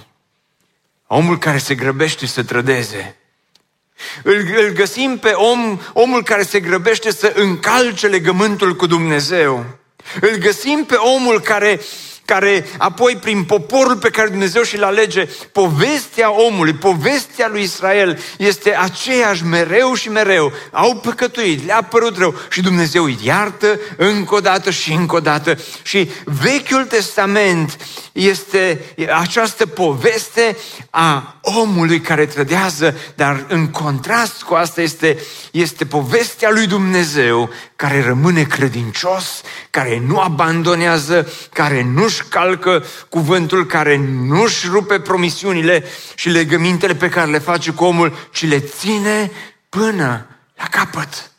Omul 1.07 1.37
care 1.37 1.57
se 1.57 1.75
grăbește 1.75 2.25
să 2.25 2.43
trădeze 2.43 3.15
îl, 4.23 4.45
îl 4.55 4.69
găsim 4.73 5.17
pe 5.17 5.29
om, 5.29 5.79
omul 5.93 6.23
care 6.23 6.43
se 6.43 6.59
grăbește 6.59 7.11
să 7.11 7.33
încalce 7.35 8.07
legământul 8.07 8.75
cu 8.75 8.85
Dumnezeu. 8.85 9.65
Îl 10.21 10.35
găsim 10.35 10.85
pe 10.87 10.95
omul 10.95 11.39
care 11.41 11.81
care 12.25 12.65
apoi 12.77 13.15
prin 13.15 13.43
poporul 13.43 13.97
pe 13.97 14.09
care 14.09 14.29
Dumnezeu 14.29 14.63
și-l 14.63 14.83
alege, 14.83 15.27
povestea 15.51 16.31
omului, 16.31 16.73
povestea 16.73 17.47
lui 17.47 17.61
Israel 17.61 18.19
este 18.37 18.75
aceeași 18.75 19.45
mereu 19.45 19.93
și 19.93 20.09
mereu. 20.09 20.51
Au 20.71 20.95
păcătuit, 20.95 21.65
le-a 21.65 21.81
părut 21.81 22.17
rău 22.17 22.35
și 22.49 22.61
Dumnezeu 22.61 23.03
îi 23.03 23.19
iartă 23.23 23.79
încă 23.97 24.35
o 24.35 24.39
dată 24.39 24.71
și 24.71 24.91
încă 24.91 25.15
o 25.15 25.19
dată. 25.19 25.57
Și 25.81 26.09
Vechiul 26.23 26.85
Testament 26.85 27.77
este 28.11 28.81
această 29.19 29.65
poveste 29.65 30.57
a 30.89 31.39
omului 31.41 32.01
care 32.01 32.25
trădează, 32.25 32.97
dar 33.15 33.45
în 33.47 33.67
contrast 33.67 34.41
cu 34.41 34.53
asta 34.53 34.81
este, 34.81 35.17
este 35.51 35.85
povestea 35.85 36.49
lui 36.51 36.67
Dumnezeu 36.67 37.49
care 37.75 38.03
rămâne 38.03 38.43
credincios, 38.43 39.41
care 39.69 40.03
nu 40.07 40.19
abandonează, 40.19 41.31
care 41.53 41.83
nu-și 42.15 42.29
calcă 42.29 42.83
cuvântul, 43.09 43.65
care 43.65 43.97
nu-și 43.97 44.67
rupe 44.67 44.99
promisiunile 44.99 45.83
și 46.15 46.29
legămintele 46.29 46.95
pe 46.95 47.09
care 47.09 47.31
le 47.31 47.39
face 47.39 47.71
cu 47.71 47.83
omul, 47.83 48.29
ci 48.31 48.47
le 48.47 48.59
ține 48.59 49.31
până 49.69 50.27
la 50.55 50.67
capăt. 50.71 51.31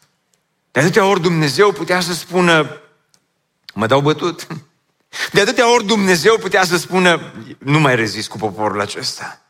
De 0.72 0.80
atâtea 0.80 1.04
ori 1.04 1.20
Dumnezeu 1.20 1.72
putea 1.72 2.00
să 2.00 2.12
spună, 2.12 2.80
mă 3.74 3.86
dau 3.86 4.00
bătut. 4.00 4.46
De 5.32 5.40
atâtea 5.40 5.72
ori 5.72 5.84
Dumnezeu 5.84 6.38
putea 6.38 6.64
să 6.64 6.76
spună, 6.76 7.32
nu 7.58 7.80
mai 7.80 7.96
rezist 7.96 8.28
cu 8.28 8.38
poporul 8.38 8.80
acesta. 8.80 9.40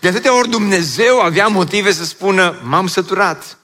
De 0.00 0.08
atâtea 0.08 0.36
ori 0.36 0.48
Dumnezeu 0.48 1.20
avea 1.20 1.46
motive 1.46 1.92
să 1.92 2.04
spună, 2.04 2.60
m-am 2.62 2.86
săturat. 2.86 3.58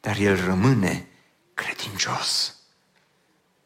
Dar 0.00 0.16
El 0.18 0.44
rămâne 0.44 1.08
credincios 1.54 2.54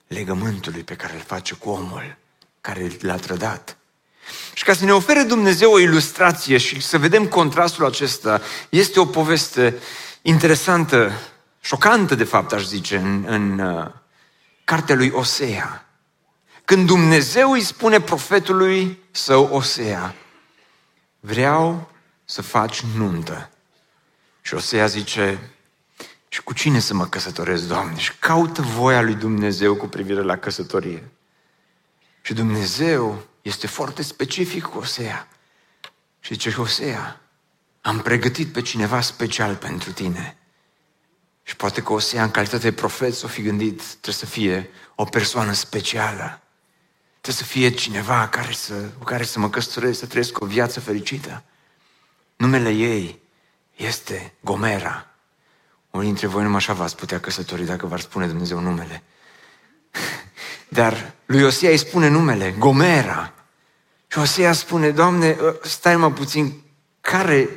legământului 0.06 0.82
pe 0.82 0.94
care 0.94 1.14
îl 1.14 1.20
face 1.26 1.54
cu 1.54 1.68
omul 1.68 2.16
care 2.66 2.96
l-a 3.00 3.16
trădat. 3.16 3.76
Și 4.54 4.64
ca 4.64 4.72
să 4.72 4.84
ne 4.84 4.92
ofere 4.92 5.22
Dumnezeu 5.22 5.72
o 5.72 5.78
ilustrație 5.78 6.56
și 6.56 6.80
să 6.80 6.98
vedem 6.98 7.26
contrastul 7.26 7.84
acesta, 7.84 8.40
este 8.68 9.00
o 9.00 9.04
poveste 9.04 9.78
interesantă, 10.22 11.12
șocantă 11.60 12.14
de 12.14 12.24
fapt, 12.24 12.52
aș 12.52 12.64
zice, 12.64 12.96
în, 12.96 13.24
în 13.26 13.58
uh, 13.58 13.86
cartea 14.64 14.94
lui 14.94 15.10
Osea. 15.14 15.86
Când 16.64 16.86
Dumnezeu 16.86 17.50
îi 17.50 17.60
spune 17.60 18.00
profetului 18.00 18.98
său 19.10 19.48
Osea, 19.52 20.14
vreau 21.20 21.90
să 22.24 22.42
faci 22.42 22.80
nuntă. 22.96 23.50
Și 24.42 24.54
Osea 24.54 24.86
zice, 24.86 25.50
și 26.28 26.42
cu 26.42 26.54
cine 26.54 26.78
să 26.78 26.94
mă 26.94 27.06
căsătoresc, 27.06 27.66
Doamne? 27.66 27.98
Și 27.98 28.12
caută 28.18 28.62
voia 28.62 29.02
lui 29.02 29.14
Dumnezeu 29.14 29.74
cu 29.74 29.86
privire 29.86 30.22
la 30.22 30.36
căsătorie. 30.36 31.10
Și 32.26 32.34
Dumnezeu 32.34 33.26
este 33.42 33.66
foarte 33.66 34.02
specific 34.02 34.62
cu 34.62 34.78
Osea. 34.78 35.28
Și 36.20 36.32
zice, 36.32 36.54
Osea, 36.58 37.20
am 37.80 38.00
pregătit 38.00 38.52
pe 38.52 38.62
cineva 38.62 39.00
special 39.00 39.56
pentru 39.56 39.92
tine. 39.92 40.36
Și 41.42 41.56
poate 41.56 41.82
că 41.82 41.92
Osea, 41.92 42.22
în 42.22 42.30
calitate 42.30 42.70
de 42.70 42.72
profet, 42.72 43.14
s-o 43.14 43.26
fi 43.26 43.42
gândit, 43.42 43.82
trebuie 43.84 44.14
să 44.14 44.26
fie 44.26 44.70
o 44.94 45.04
persoană 45.04 45.52
specială. 45.52 46.42
Trebuie 47.20 47.44
să 47.44 47.52
fie 47.52 47.70
cineva 47.70 48.28
care 48.28 48.52
să, 48.52 48.74
cu 48.98 49.04
care 49.04 49.24
să 49.24 49.38
mă 49.38 49.50
căsătoresc, 49.50 49.98
să 49.98 50.06
trăiesc 50.06 50.40
o 50.40 50.46
viață 50.46 50.80
fericită. 50.80 51.42
Numele 52.36 52.70
ei 52.70 53.22
este 53.76 54.34
Gomera. 54.40 55.06
Unii 55.90 56.06
dintre 56.06 56.26
voi 56.26 56.42
numai 56.42 56.58
așa 56.58 56.72
v-ați 56.72 56.96
putea 56.96 57.20
căsători 57.20 57.64
dacă 57.64 57.86
v-ar 57.86 58.00
spune 58.00 58.26
Dumnezeu 58.26 58.60
numele. 58.60 59.02
Dar 60.76 61.12
lui 61.26 61.42
Osia 61.42 61.70
îi 61.70 61.76
spune 61.76 62.08
numele, 62.08 62.54
Gomera. 62.58 63.32
Și 64.06 64.18
Osia 64.18 64.52
spune, 64.52 64.90
Doamne, 64.90 65.36
ă, 65.42 65.56
stai 65.62 65.96
mă 65.96 66.10
puțin, 66.10 66.62
care, 67.00 67.48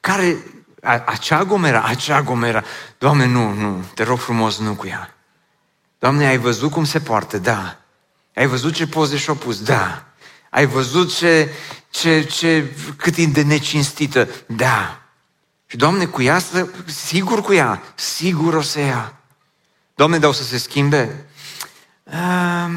care, 0.00 0.36
a, 0.82 1.02
acea 1.06 1.44
Gomera, 1.44 1.82
acea 1.82 2.22
Gomera. 2.22 2.64
Doamne, 2.98 3.26
nu, 3.26 3.52
nu, 3.52 3.84
te 3.94 4.02
rog 4.02 4.18
frumos, 4.18 4.58
nu 4.58 4.74
cu 4.74 4.86
ea. 4.86 5.14
Doamne, 5.98 6.26
ai 6.26 6.38
văzut 6.38 6.70
cum 6.70 6.84
se 6.84 7.00
poartă? 7.00 7.38
Da. 7.38 7.78
Ai 8.34 8.46
văzut 8.46 8.74
ce 8.74 8.86
poze 8.86 9.16
și-o 9.16 9.34
pus? 9.34 9.62
Da. 9.62 10.04
Ai 10.50 10.66
văzut 10.66 11.16
ce, 11.16 11.50
ce, 11.90 12.22
ce, 12.22 12.74
cât 12.96 13.16
e 13.16 13.26
de 13.26 13.42
necinstită? 13.42 14.28
Da. 14.46 15.00
Și 15.66 15.76
Doamne, 15.76 16.06
cu 16.06 16.22
ea, 16.22 16.42
sigur 16.84 17.42
cu 17.42 17.52
ea, 17.52 17.82
sigur 17.94 18.54
o 18.54 18.62
să 18.62 18.80
ia. 18.80 19.14
Doamne, 19.94 20.18
dar 20.18 20.30
o 20.30 20.32
să 20.32 20.42
se 20.42 20.58
schimbe? 20.58 21.26
Um, 22.12 22.76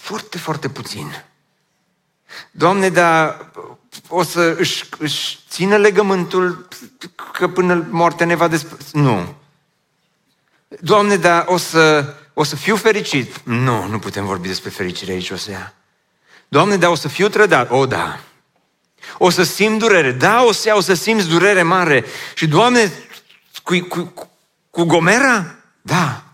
foarte, 0.00 0.38
foarte 0.38 0.68
puțin. 0.68 1.24
Doamne, 2.50 2.88
dar 2.88 3.50
o 4.08 4.22
să 4.22 4.54
își, 4.58 4.84
își 4.98 5.38
țină 5.48 5.76
legământul 5.76 6.68
că 7.32 7.48
până 7.48 7.86
moartea 7.90 8.26
ne 8.26 8.34
va 8.34 8.48
despre... 8.48 8.76
Nu. 8.92 9.34
Doamne, 10.80 11.16
dar 11.16 11.44
o 11.48 11.56
să, 11.56 12.14
o 12.34 12.42
să 12.42 12.56
fiu 12.56 12.76
fericit? 12.76 13.40
Nu, 13.44 13.86
nu 13.86 13.98
putem 13.98 14.24
vorbi 14.24 14.48
despre 14.48 14.70
fericire 14.70 15.12
aici, 15.12 15.30
o 15.30 15.36
să 15.36 15.50
ia. 15.50 15.74
Doamne, 16.48 16.76
dar 16.76 16.90
o 16.90 16.94
să 16.94 17.08
fiu 17.08 17.28
trădat? 17.28 17.70
O, 17.70 17.86
da. 17.86 18.20
O 19.18 19.30
să 19.30 19.42
simt 19.42 19.78
durere. 19.78 20.12
Da, 20.12 20.42
o 20.42 20.52
să 20.52 20.68
ia, 20.68 20.76
o 20.76 20.80
să 20.80 20.94
simți 20.94 21.28
durere 21.28 21.62
mare. 21.62 22.04
Și, 22.34 22.46
Doamne, 22.46 22.92
cu, 23.62 23.86
cu, 23.88 24.30
cu 24.70 24.84
Gomera? 24.84 25.54
Da. 25.82 26.24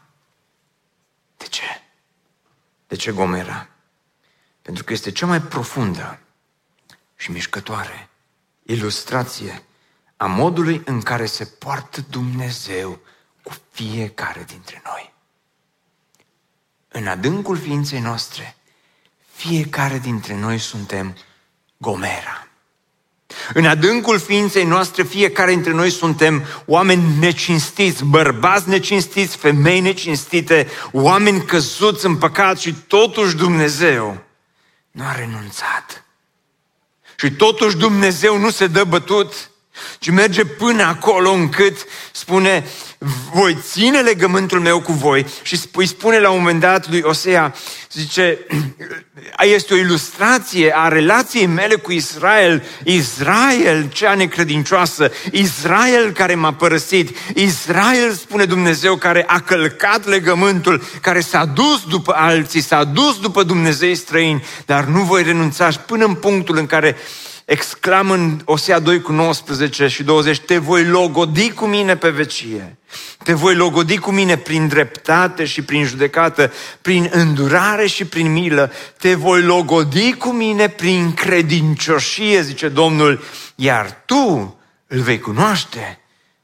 De 1.36 1.46
ce? 1.46 1.82
De 2.92 2.98
ce 2.98 3.12
Gomera? 3.12 3.68
Pentru 4.62 4.84
că 4.84 4.92
este 4.92 5.12
cea 5.12 5.26
mai 5.26 5.40
profundă 5.40 6.18
și 7.16 7.30
mișcătoare 7.30 8.08
ilustrație 8.62 9.62
a 10.16 10.26
modului 10.26 10.82
în 10.84 11.00
care 11.00 11.26
se 11.26 11.44
poartă 11.44 12.00
Dumnezeu 12.10 13.00
cu 13.42 13.52
fiecare 13.70 14.42
dintre 14.42 14.82
noi. 14.84 15.12
În 16.88 17.06
adâncul 17.06 17.56
ființei 17.56 18.00
noastre, 18.00 18.56
fiecare 19.32 19.98
dintre 19.98 20.36
noi 20.36 20.58
suntem 20.58 21.16
Gomera. 21.76 22.41
În 23.54 23.66
adâncul 23.66 24.18
ființei 24.18 24.64
noastre, 24.64 25.02
fiecare 25.02 25.50
dintre 25.50 25.72
noi 25.72 25.90
suntem 25.90 26.44
oameni 26.66 27.18
necinstiți, 27.18 28.04
bărbați 28.04 28.68
necinstiți, 28.68 29.36
femei 29.36 29.80
necinstite, 29.80 30.68
oameni 30.92 31.44
căzuți 31.44 32.06
în 32.06 32.16
păcat 32.16 32.58
și 32.58 32.74
totuși 32.86 33.36
Dumnezeu 33.36 34.24
nu 34.90 35.04
a 35.04 35.14
renunțat. 35.14 36.04
Și 37.16 37.30
totuși 37.30 37.76
Dumnezeu 37.76 38.38
nu 38.38 38.50
se 38.50 38.66
dă 38.66 38.84
bătut, 38.84 39.50
ci 39.98 40.10
merge 40.10 40.44
până 40.44 40.82
acolo 40.82 41.30
încât 41.30 41.76
spune, 42.12 42.66
voi 43.32 43.56
ține 43.70 44.00
legământul 44.00 44.60
meu 44.60 44.80
cu 44.80 44.92
voi. 44.92 45.26
Și 45.42 45.60
îi 45.72 45.86
spune 45.86 46.18
la 46.18 46.30
un 46.30 46.38
moment 46.38 46.60
dat 46.60 46.90
lui 46.90 47.00
Osea, 47.04 47.54
zice, 47.92 48.38
este 49.38 49.74
o 49.74 49.76
ilustrație 49.76 50.72
a 50.76 50.88
relației 50.88 51.46
mele 51.46 51.74
cu 51.74 51.92
Israel, 51.92 52.64
Israel 52.84 53.88
cea 53.88 54.14
necredincioasă, 54.14 55.12
Israel 55.30 56.12
care 56.12 56.34
m-a 56.34 56.52
părăsit, 56.52 57.16
Israel, 57.34 58.12
spune 58.12 58.44
Dumnezeu, 58.44 58.96
care 58.96 59.24
a 59.26 59.40
călcat 59.40 60.06
legământul, 60.06 60.82
care 61.00 61.20
s-a 61.20 61.44
dus 61.44 61.82
după 61.88 62.12
alții, 62.16 62.60
s-a 62.60 62.84
dus 62.84 63.20
după 63.20 63.42
Dumnezei 63.42 63.94
străini, 63.94 64.44
dar 64.66 64.84
nu 64.84 65.02
voi 65.02 65.22
renunța. 65.22 65.68
Până 65.68 66.04
în 66.04 66.14
punctul 66.14 66.56
în 66.56 66.66
care 66.66 66.96
exclamă 67.44 68.14
în 68.14 68.40
Osea 68.44 68.78
2 68.78 69.00
cu 69.00 69.12
19 69.12 69.88
și 69.88 70.02
20, 70.02 70.38
te 70.38 70.58
voi 70.58 70.84
logodi 70.84 71.50
cu 71.50 71.66
mine 71.66 71.96
pe 71.96 72.10
vecie. 72.10 72.76
Te 73.24 73.32
voi 73.32 73.54
logodi 73.54 73.98
cu 73.98 74.10
mine 74.10 74.36
prin 74.36 74.68
dreptate 74.68 75.44
și 75.44 75.62
prin 75.62 75.84
judecată, 75.84 76.52
prin 76.82 77.10
îndurare 77.12 77.86
și 77.86 78.04
prin 78.04 78.32
milă. 78.32 78.72
Te 78.98 79.14
voi 79.14 79.42
logodi 79.42 80.12
cu 80.12 80.28
mine 80.28 80.68
prin 80.68 81.14
credincioșie, 81.14 82.42
zice 82.42 82.68
Domnul, 82.68 83.22
iar 83.54 84.02
tu 84.06 84.58
îl 84.86 85.00
vei 85.00 85.18
cunoaște 85.18 86.00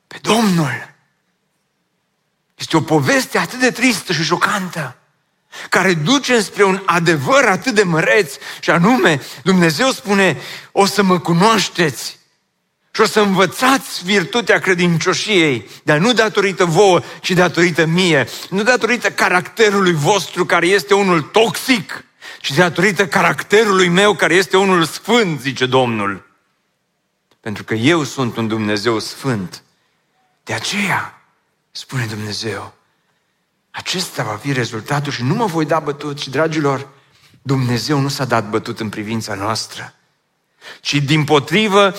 pe 0.06 0.18
Domnul. 0.20 0.94
Este 2.54 2.76
o 2.76 2.80
poveste 2.80 3.38
atât 3.38 3.60
de 3.60 3.70
tristă 3.70 4.12
și 4.12 4.22
șocantă 4.22 4.97
care 5.68 5.94
duce 5.94 6.40
spre 6.40 6.64
un 6.64 6.82
adevăr 6.84 7.44
atât 7.44 7.74
de 7.74 7.82
măreț 7.82 8.34
și 8.60 8.70
anume, 8.70 9.20
Dumnezeu 9.42 9.90
spune, 9.90 10.36
o 10.72 10.86
să 10.86 11.02
mă 11.02 11.18
cunoașteți 11.18 12.18
și 12.98 13.00
o 13.00 13.06
să 13.06 13.20
învățați 13.20 14.04
virtutea 14.04 14.58
credincioșiei, 14.58 15.68
dar 15.82 15.98
nu 15.98 16.12
datorită 16.12 16.64
vouă, 16.64 17.00
ci 17.20 17.30
datorită 17.30 17.86
mie, 17.86 18.28
nu 18.50 18.62
datorită 18.62 19.10
caracterului 19.10 19.92
vostru 19.92 20.46
care 20.46 20.66
este 20.66 20.94
unul 20.94 21.22
toxic, 21.22 22.04
ci 22.40 22.52
datorită 22.52 23.06
caracterului 23.06 23.88
meu 23.88 24.14
care 24.14 24.34
este 24.34 24.56
unul 24.56 24.84
sfânt, 24.84 25.40
zice 25.40 25.66
Domnul. 25.66 26.26
Pentru 27.40 27.64
că 27.64 27.74
eu 27.74 28.04
sunt 28.04 28.36
un 28.36 28.48
Dumnezeu 28.48 28.98
sfânt. 28.98 29.62
De 30.44 30.52
aceea, 30.52 31.22
spune 31.70 32.04
Dumnezeu, 32.04 32.74
acesta 33.78 34.22
va 34.22 34.36
fi 34.36 34.52
rezultatul 34.52 35.12
și 35.12 35.22
nu 35.22 35.34
mă 35.34 35.46
voi 35.46 35.64
da 35.64 35.78
bătut. 35.78 36.18
Și, 36.18 36.30
dragilor, 36.30 36.88
Dumnezeu 37.42 38.00
nu 38.00 38.08
s-a 38.08 38.24
dat 38.24 38.48
bătut 38.48 38.80
în 38.80 38.88
privința 38.88 39.34
noastră, 39.34 39.94
ci 40.80 40.94
din 40.94 41.24
potrivă 41.24 41.94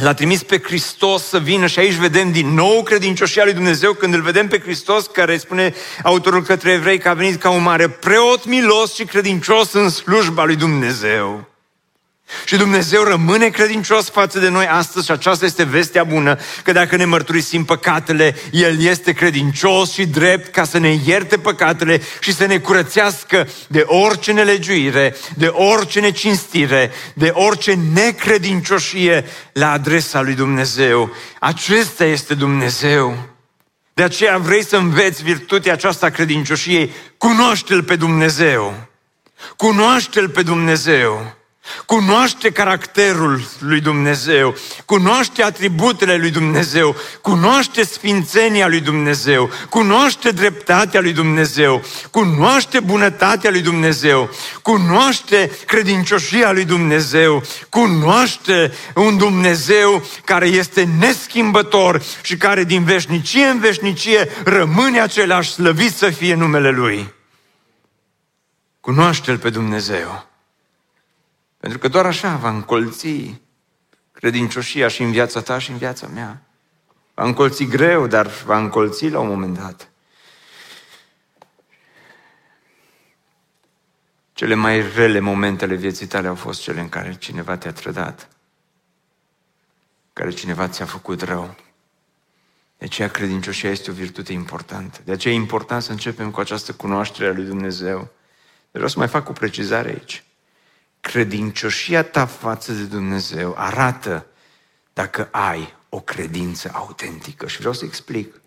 L-a 0.00 0.14
trimis 0.14 0.42
pe 0.42 0.60
Hristos 0.60 1.22
să 1.22 1.38
vină 1.38 1.66
și 1.66 1.78
aici 1.78 1.94
vedem 1.94 2.32
din 2.32 2.54
nou 2.54 2.82
credincioșia 2.82 3.44
lui 3.44 3.52
Dumnezeu 3.52 3.92
când 3.92 4.14
îl 4.14 4.22
vedem 4.22 4.48
pe 4.48 4.60
Hristos 4.60 5.06
care 5.06 5.36
spune 5.36 5.74
autorul 6.02 6.42
către 6.42 6.70
evrei 6.70 6.98
că 6.98 7.08
a 7.08 7.14
venit 7.14 7.40
ca 7.40 7.50
un 7.50 7.62
mare 7.62 7.88
preot 7.88 8.44
milos 8.44 8.94
și 8.94 9.04
credincios 9.04 9.72
în 9.72 9.88
slujba 9.88 10.44
lui 10.44 10.56
Dumnezeu. 10.56 11.48
Și 12.44 12.56
Dumnezeu 12.56 13.02
rămâne 13.02 13.48
credincios 13.48 14.10
față 14.10 14.38
de 14.38 14.48
noi 14.48 14.66
astăzi 14.66 15.04
și 15.04 15.10
aceasta 15.10 15.44
este 15.44 15.64
vestea 15.64 16.04
bună, 16.04 16.38
că 16.64 16.72
dacă 16.72 16.96
ne 16.96 17.04
mărturisim 17.04 17.64
păcatele, 17.64 18.36
El 18.50 18.80
este 18.82 19.12
credincios 19.12 19.92
și 19.92 20.06
drept 20.06 20.52
ca 20.52 20.64
să 20.64 20.78
ne 20.78 20.98
ierte 21.06 21.38
păcatele 21.38 22.00
și 22.20 22.34
să 22.34 22.46
ne 22.46 22.58
curățească 22.58 23.48
de 23.68 23.84
orice 23.86 24.32
nelegiuire, 24.32 25.16
de 25.36 25.46
orice 25.46 26.00
necinstire, 26.00 26.90
de 27.14 27.30
orice 27.34 27.78
necredincioșie 27.92 29.24
la 29.52 29.72
adresa 29.72 30.20
lui 30.20 30.34
Dumnezeu. 30.34 31.10
Acesta 31.38 32.04
este 32.04 32.34
Dumnezeu. 32.34 33.16
De 33.94 34.02
aceea 34.02 34.38
vrei 34.38 34.64
să 34.64 34.76
înveți 34.76 35.22
virtutea 35.22 35.72
aceasta 35.72 36.08
credincioșiei, 36.08 36.92
cunoaște-L 37.16 37.82
pe 37.82 37.96
Dumnezeu. 37.96 38.74
Cunoaște-L 39.56 40.28
pe 40.28 40.42
Dumnezeu. 40.42 41.37
Cunoaște 41.86 42.50
caracterul 42.50 43.48
lui 43.58 43.80
Dumnezeu, 43.80 44.54
cunoaște 44.84 45.42
atributele 45.42 46.16
lui 46.16 46.30
Dumnezeu, 46.30 46.96
cunoaște 47.20 47.84
sfințenia 47.84 48.68
lui 48.68 48.80
Dumnezeu, 48.80 49.50
cunoaște 49.68 50.30
dreptatea 50.30 51.00
lui 51.00 51.12
Dumnezeu, 51.12 51.82
cunoaște 52.10 52.80
bunătatea 52.80 53.50
lui 53.50 53.60
Dumnezeu, 53.60 54.30
cunoaște 54.62 55.50
credincioșia 55.66 56.52
lui 56.52 56.64
Dumnezeu, 56.64 57.42
cunoaște 57.68 58.72
un 58.94 59.16
Dumnezeu 59.16 60.04
care 60.24 60.46
este 60.46 60.88
neschimbător 60.98 62.02
și 62.22 62.36
care 62.36 62.64
din 62.64 62.84
veșnicie 62.84 63.44
în 63.44 63.58
veșnicie 63.58 64.28
rămâne 64.44 65.00
același 65.00 65.52
slăvit 65.52 65.94
să 65.94 66.10
fie 66.10 66.34
numele 66.34 66.70
Lui. 66.70 67.12
Cunoaște-L 68.80 69.38
pe 69.38 69.50
Dumnezeu. 69.50 70.27
Pentru 71.58 71.78
că 71.78 71.88
doar 71.88 72.06
așa 72.06 72.36
va 72.36 72.48
încolți 72.48 73.40
credincioșia 74.12 74.88
și 74.88 75.02
în 75.02 75.10
viața 75.10 75.40
ta 75.40 75.58
și 75.58 75.70
în 75.70 75.76
viața 75.76 76.06
mea. 76.06 76.42
Va 77.14 77.24
încolți 77.24 77.64
greu, 77.64 78.06
dar 78.06 78.26
va 78.26 78.58
încolți 78.58 79.08
la 79.08 79.18
un 79.20 79.28
moment 79.28 79.58
dat. 79.58 79.90
Cele 84.32 84.54
mai 84.54 84.92
rele 84.94 85.18
momentele 85.20 85.74
vieții 85.74 86.06
tale 86.06 86.28
au 86.28 86.34
fost 86.34 86.60
cele 86.60 86.80
în 86.80 86.88
care 86.88 87.16
cineva 87.16 87.56
te-a 87.56 87.72
trădat, 87.72 88.28
care 90.12 90.30
cineva 90.30 90.68
ți-a 90.68 90.84
făcut 90.84 91.22
rău. 91.22 91.56
De 92.78 92.84
aceea 92.84 93.10
credincioșia 93.10 93.70
este 93.70 93.90
o 93.90 93.94
virtute 93.94 94.32
importantă. 94.32 95.00
De 95.04 95.12
aceea 95.12 95.34
e 95.34 95.36
important 95.36 95.82
să 95.82 95.90
începem 95.90 96.30
cu 96.30 96.40
această 96.40 96.72
cunoaștere 96.72 97.28
a 97.28 97.32
lui 97.32 97.44
Dumnezeu. 97.44 98.10
Vreau 98.70 98.88
să 98.88 98.98
mai 98.98 99.08
fac 99.08 99.28
o 99.28 99.32
precizare 99.32 99.88
aici 99.88 100.22
credincioșia 101.00 102.02
ta 102.02 102.26
față 102.26 102.72
de 102.72 102.82
Dumnezeu 102.82 103.54
arată 103.56 104.26
dacă 104.92 105.28
ai 105.30 105.74
o 105.88 106.00
credință 106.00 106.70
autentică. 106.72 107.46
Și 107.46 107.58
vreau 107.58 107.72
să 107.72 107.84
explic. 107.84 108.40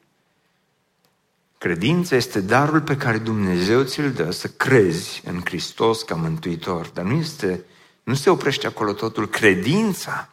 Credința 1.57 2.15
este 2.15 2.41
darul 2.41 2.81
pe 2.81 2.97
care 2.97 3.17
Dumnezeu 3.17 3.83
ți-l 3.83 4.11
dă 4.11 4.31
să 4.31 4.47
crezi 4.47 5.21
în 5.25 5.41
Hristos 5.43 6.01
ca 6.01 6.15
mântuitor. 6.15 6.87
Dar 6.87 7.05
nu, 7.05 7.19
este, 7.19 7.63
nu 8.03 8.13
se 8.13 8.29
oprește 8.29 8.67
acolo 8.67 8.93
totul. 8.93 9.29
Credința 9.29 10.29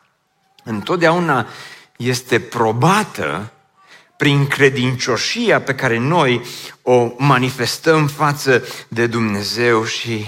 întotdeauna 0.64 1.46
este 1.96 2.40
probată 2.40 3.52
prin 4.16 4.46
credincioșia 4.46 5.60
pe 5.60 5.74
care 5.74 5.98
noi 5.98 6.42
o 6.82 7.14
manifestăm 7.16 8.06
față 8.06 8.62
de 8.88 9.06
Dumnezeu 9.06 9.84
și 9.84 10.26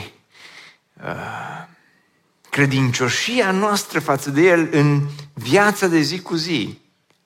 uh, 1.05 1.69
credincioșia 2.51 3.51
noastră 3.51 4.01
față 4.01 4.31
de 4.31 4.41
El 4.41 4.69
în 4.73 5.07
viața 5.35 5.87
de 5.87 6.01
zi 6.01 6.21
cu 6.21 6.35
zi 6.35 6.79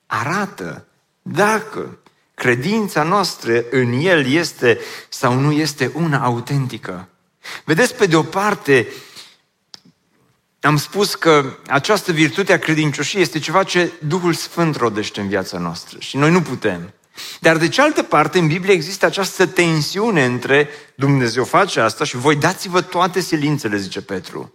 arată 0.07 0.87
dacă 1.23 1.99
credința 2.35 3.03
noastră 3.03 3.65
în 3.71 3.93
El 3.93 4.27
este 4.27 4.79
sau 5.09 5.35
nu 5.35 5.53
este 5.53 5.91
una 5.95 6.19
autentică. 6.19 7.09
Vedeți, 7.65 7.95
pe 7.95 8.07
de 8.07 8.17
o 8.17 8.23
parte, 8.23 8.89
am 10.61 10.77
spus 10.77 11.15
că 11.15 11.57
această 11.67 12.13
virtute 12.13 12.53
a 12.53 12.59
credincioșiei 12.59 13.23
este 13.23 13.39
ceva 13.39 13.63
ce 13.63 13.93
Duhul 14.07 14.33
Sfânt 14.33 14.77
rodește 14.77 15.21
în 15.21 15.29
viața 15.29 15.59
noastră 15.59 15.99
și 16.01 16.17
noi 16.17 16.31
nu 16.31 16.43
putem. 16.43 16.93
Dar 17.41 17.57
de 17.57 17.69
cealaltă 17.69 18.03
parte, 18.03 18.39
în 18.39 18.47
Biblie 18.47 18.73
există 18.73 19.07
această 19.07 19.47
tensiune 19.47 20.25
între 20.25 20.69
Dumnezeu 20.95 21.45
face 21.45 21.81
asta 21.81 22.05
și 22.05 22.17
voi 22.17 22.37
dați-vă 22.37 22.81
toate 22.81 23.21
silințele, 23.21 23.77
zice 23.77 24.03
Petru. 24.03 24.53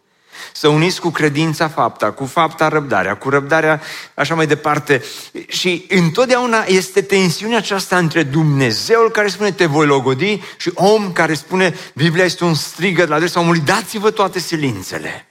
Să 0.54 0.67
uniți 0.67 1.02
cu 1.02 1.10
credința 1.10 1.67
fapta, 1.67 2.12
cu 2.12 2.25
fapta 2.25 2.67
răbdarea, 2.67 3.15
cu 3.17 3.30
răbdarea 3.30 3.82
așa 4.13 4.36
mai 4.36 4.47
departe. 4.47 5.04
Și 5.47 5.86
întotdeauna 5.89 6.63
este 6.67 7.02
tensiunea 7.02 7.58
aceasta 7.58 7.97
între 7.97 8.23
Dumnezeul 8.23 9.12
care 9.12 9.28
spune 9.28 9.52
te 9.52 9.65
voi 9.65 9.86
logodi 9.86 10.41
și 10.58 10.71
om 10.73 11.12
care 11.12 11.34
spune 11.34 11.75
Biblia 11.93 12.23
este 12.23 12.43
un 12.43 12.54
strigăt 12.54 13.08
la 13.08 13.15
adresa 13.15 13.39
omului, 13.39 13.60
dați-vă 13.60 14.12
toate 14.12 14.39
silințele. 14.39 15.28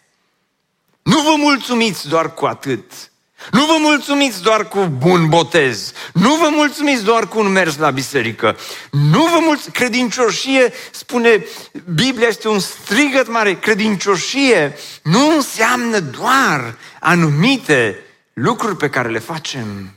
Nu 1.03 1.21
vă 1.21 1.35
mulțumiți 1.37 2.09
doar 2.09 2.35
cu 2.35 2.47
atât. 2.47 2.92
Nu 3.51 3.66
vă 3.66 3.77
mulțumiți 3.81 4.42
doar 4.42 4.68
cu 4.68 4.85
bun 4.85 5.29
botez. 5.29 5.92
Nu 6.12 6.35
vă 6.35 6.48
mulțumiți 6.53 7.05
doar 7.05 7.29
cu 7.29 7.38
un 7.38 7.46
mers 7.46 7.77
la 7.77 7.90
biserică. 7.90 8.57
Nu 8.90 9.22
vă 9.22 9.38
mulțumiți. 9.40 9.70
Credincioșie, 9.70 10.72
spune 10.90 11.46
Biblia, 11.94 12.29
este 12.29 12.48
un 12.48 12.59
strigăt 12.59 13.29
mare. 13.29 13.59
Credincioșie 13.59 14.77
nu 15.03 15.35
înseamnă 15.35 16.01
doar 16.01 16.79
anumite 17.01 18.05
lucruri 18.33 18.77
pe 18.77 18.90
care 18.90 19.09
le 19.09 19.18
facem 19.18 19.94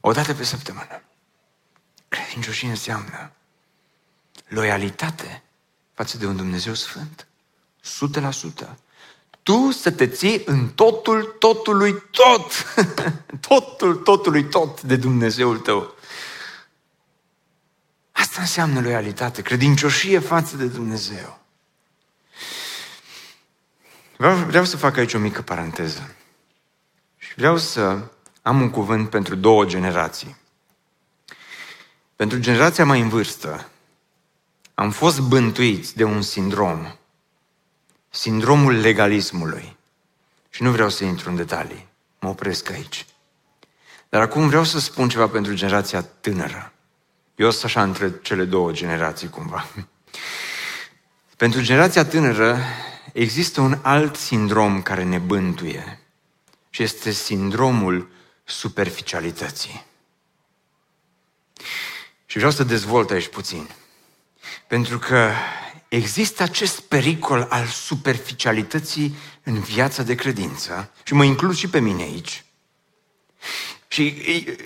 o 0.00 0.12
dată 0.12 0.34
pe 0.34 0.44
săptămână. 0.44 1.02
Credincioșie 2.08 2.68
înseamnă 2.68 3.32
loialitate 4.48 5.42
față 5.94 6.18
de 6.18 6.26
un 6.26 6.36
Dumnezeu 6.36 6.74
Sfânt. 6.74 7.26
100% 8.64 8.68
tu 9.42 9.70
să 9.70 9.90
te 9.90 10.06
ții 10.06 10.42
în 10.46 10.68
totul 10.68 11.36
totului 11.38 12.02
tot. 12.10 12.74
totul 13.48 13.96
totului 13.96 14.44
tot 14.44 14.82
de 14.82 14.96
Dumnezeul 14.96 15.58
tău. 15.58 15.94
Asta 18.12 18.40
înseamnă 18.40 18.80
loialitate, 18.80 19.42
credincioșie 19.42 20.18
față 20.18 20.56
de 20.56 20.66
Dumnezeu. 20.66 21.38
Vreau, 24.16 24.36
vreau 24.36 24.64
să 24.64 24.76
fac 24.76 24.96
aici 24.96 25.14
o 25.14 25.18
mică 25.18 25.42
paranteză. 25.42 26.14
Și 27.16 27.34
vreau 27.34 27.56
să 27.56 27.98
am 28.42 28.60
un 28.60 28.70
cuvânt 28.70 29.10
pentru 29.10 29.34
două 29.34 29.64
generații. 29.64 30.36
Pentru 32.16 32.38
generația 32.38 32.84
mai 32.84 33.00
în 33.00 33.08
vârstă, 33.08 33.68
am 34.74 34.90
fost 34.90 35.20
bântuiți 35.20 35.96
de 35.96 36.04
un 36.04 36.22
sindrom 36.22 36.94
sindromul 38.10 38.80
legalismului. 38.80 39.76
Și 40.50 40.62
nu 40.62 40.70
vreau 40.70 40.88
să 40.88 41.04
intru 41.04 41.30
în 41.30 41.36
detalii, 41.36 41.88
mă 42.20 42.28
opresc 42.28 42.70
aici. 42.70 43.06
Dar 44.08 44.20
acum 44.20 44.48
vreau 44.48 44.64
să 44.64 44.78
spun 44.78 45.08
ceva 45.08 45.28
pentru 45.28 45.54
generația 45.54 46.02
tânără. 46.02 46.72
Eu 47.34 47.50
sunt 47.50 47.64
așa 47.64 47.82
între 47.82 48.12
cele 48.22 48.44
două 48.44 48.72
generații 48.72 49.28
cumva. 49.28 49.66
Pentru 51.36 51.62
generația 51.62 52.04
tânără 52.04 52.58
există 53.12 53.60
un 53.60 53.78
alt 53.82 54.16
sindrom 54.16 54.82
care 54.82 55.04
ne 55.04 55.18
bântuie 55.18 56.00
și 56.70 56.82
este 56.82 57.10
sindromul 57.10 58.10
superficialității. 58.44 59.84
Și 62.26 62.36
vreau 62.36 62.52
să 62.52 62.64
dezvolt 62.64 63.10
aici 63.10 63.28
puțin. 63.28 63.68
Pentru 64.66 64.98
că 64.98 65.30
există 65.90 66.42
acest 66.42 66.80
pericol 66.80 67.46
al 67.48 67.66
superficialității 67.66 69.16
în 69.42 69.60
viața 69.60 70.02
de 70.02 70.14
credință 70.14 70.90
și 71.02 71.14
mă 71.14 71.24
includ 71.24 71.54
și 71.54 71.68
pe 71.68 71.80
mine 71.80 72.02
aici. 72.02 72.44
Și 73.88 74.14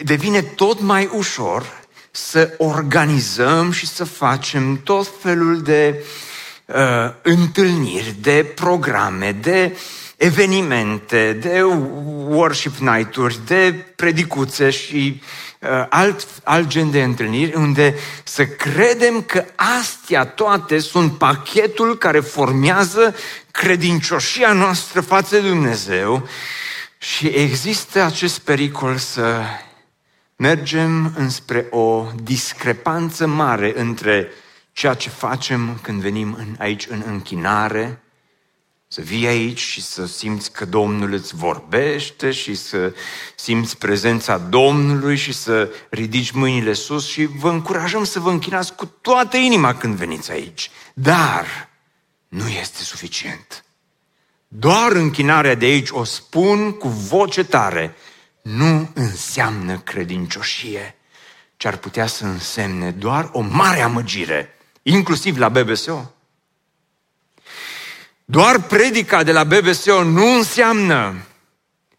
devine 0.02 0.42
tot 0.42 0.80
mai 0.80 1.10
ușor 1.12 1.82
să 2.10 2.54
organizăm 2.58 3.70
și 3.70 3.86
să 3.86 4.04
facem 4.04 4.82
tot 4.82 5.08
felul 5.20 5.62
de 5.62 6.04
uh, 6.64 6.76
întâlniri, 7.22 8.14
de 8.20 8.52
programe, 8.54 9.32
de 9.32 9.76
evenimente, 10.16 11.32
de 11.32 11.62
worship 12.26 12.76
night-uri, 12.76 13.46
de 13.46 13.72
predicuțe 13.96 14.70
și 14.70 15.20
Uh, 15.20 15.53
alt, 15.88 16.26
alt 16.44 16.68
gen 16.68 16.90
de 16.90 17.02
întâlniri 17.02 17.54
unde 17.54 17.94
să 18.24 18.46
credem 18.46 19.22
că 19.22 19.44
astea 19.80 20.24
toate 20.24 20.78
sunt 20.78 21.18
pachetul 21.18 21.98
care 21.98 22.20
formează 22.20 23.14
credincioșia 23.50 24.52
noastră 24.52 25.00
față 25.00 25.40
de 25.40 25.48
Dumnezeu 25.48 26.28
și 26.98 27.26
există 27.26 28.02
acest 28.02 28.38
pericol 28.38 28.96
să 28.96 29.40
mergem 30.36 31.12
înspre 31.16 31.66
o 31.70 32.06
discrepanță 32.22 33.26
mare 33.26 33.72
între 33.76 34.28
ceea 34.72 34.94
ce 34.94 35.08
facem 35.08 35.78
când 35.82 36.00
venim 36.00 36.34
în, 36.38 36.54
aici 36.58 36.86
în 36.90 37.02
închinare 37.06 38.03
să 38.94 39.00
vii 39.00 39.26
aici 39.26 39.60
și 39.60 39.82
să 39.82 40.06
simți 40.06 40.52
că 40.52 40.64
Domnul 40.64 41.12
îți 41.12 41.34
vorbește 41.34 42.30
și 42.30 42.54
să 42.54 42.94
simți 43.36 43.78
prezența 43.78 44.38
Domnului 44.38 45.16
și 45.16 45.32
să 45.32 45.72
ridici 45.90 46.30
mâinile 46.30 46.72
sus 46.72 47.06
și 47.06 47.24
vă 47.24 47.50
încurajăm 47.50 48.04
să 48.04 48.20
vă 48.20 48.30
închinați 48.30 48.74
cu 48.74 48.86
toată 48.86 49.36
inima 49.36 49.74
când 49.74 49.94
veniți 49.94 50.30
aici. 50.30 50.70
Dar 50.92 51.68
nu 52.28 52.48
este 52.48 52.82
suficient. 52.82 53.64
Doar 54.48 54.92
închinarea 54.92 55.54
de 55.54 55.64
aici, 55.64 55.90
o 55.90 56.04
spun 56.04 56.72
cu 56.72 56.88
voce 56.88 57.44
tare, 57.44 57.96
nu 58.42 58.90
înseamnă 58.94 59.78
credincioșie, 59.78 60.94
ci 61.56 61.64
ar 61.64 61.76
putea 61.76 62.06
să 62.06 62.24
însemne 62.24 62.90
doar 62.90 63.30
o 63.32 63.40
mare 63.40 63.80
amăgire, 63.80 64.54
inclusiv 64.82 65.38
la 65.38 65.48
BBSO. 65.48 66.13
Doar 68.24 68.62
predica 68.62 69.22
de 69.22 69.32
la 69.32 69.44
BBSO 69.44 70.02
nu 70.02 70.26
înseamnă 70.36 71.14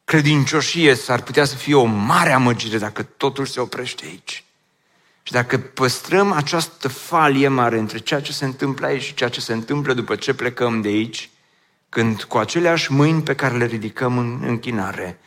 credincioșie, 0.03 0.95
s-ar 0.95 1.21
putea 1.21 1.45
să 1.45 1.55
fie 1.55 1.75
o 1.75 1.83
mare 1.83 2.31
amăgire 2.31 2.77
dacă 2.77 3.03
totul 3.03 3.45
se 3.45 3.59
oprește 3.59 4.05
aici. 4.05 4.43
Și 5.23 5.31
dacă 5.31 5.57
păstrăm 5.57 6.31
această 6.31 6.87
falie 6.87 7.47
mare 7.47 7.77
între 7.77 7.97
ceea 7.97 8.21
ce 8.21 8.31
se 8.31 8.45
întâmplă 8.45 8.85
aici 8.85 9.01
și 9.01 9.13
ceea 9.13 9.29
ce 9.29 9.41
se 9.41 9.53
întâmplă 9.53 9.93
după 9.93 10.15
ce 10.15 10.33
plecăm 10.33 10.81
de 10.81 10.87
aici, 10.87 11.29
când 11.89 12.23
cu 12.23 12.37
aceleași 12.37 12.91
mâini 12.91 13.21
pe 13.21 13.35
care 13.35 13.57
le 13.57 13.65
ridicăm 13.65 14.17
în 14.17 14.39
închinare, 14.45 15.19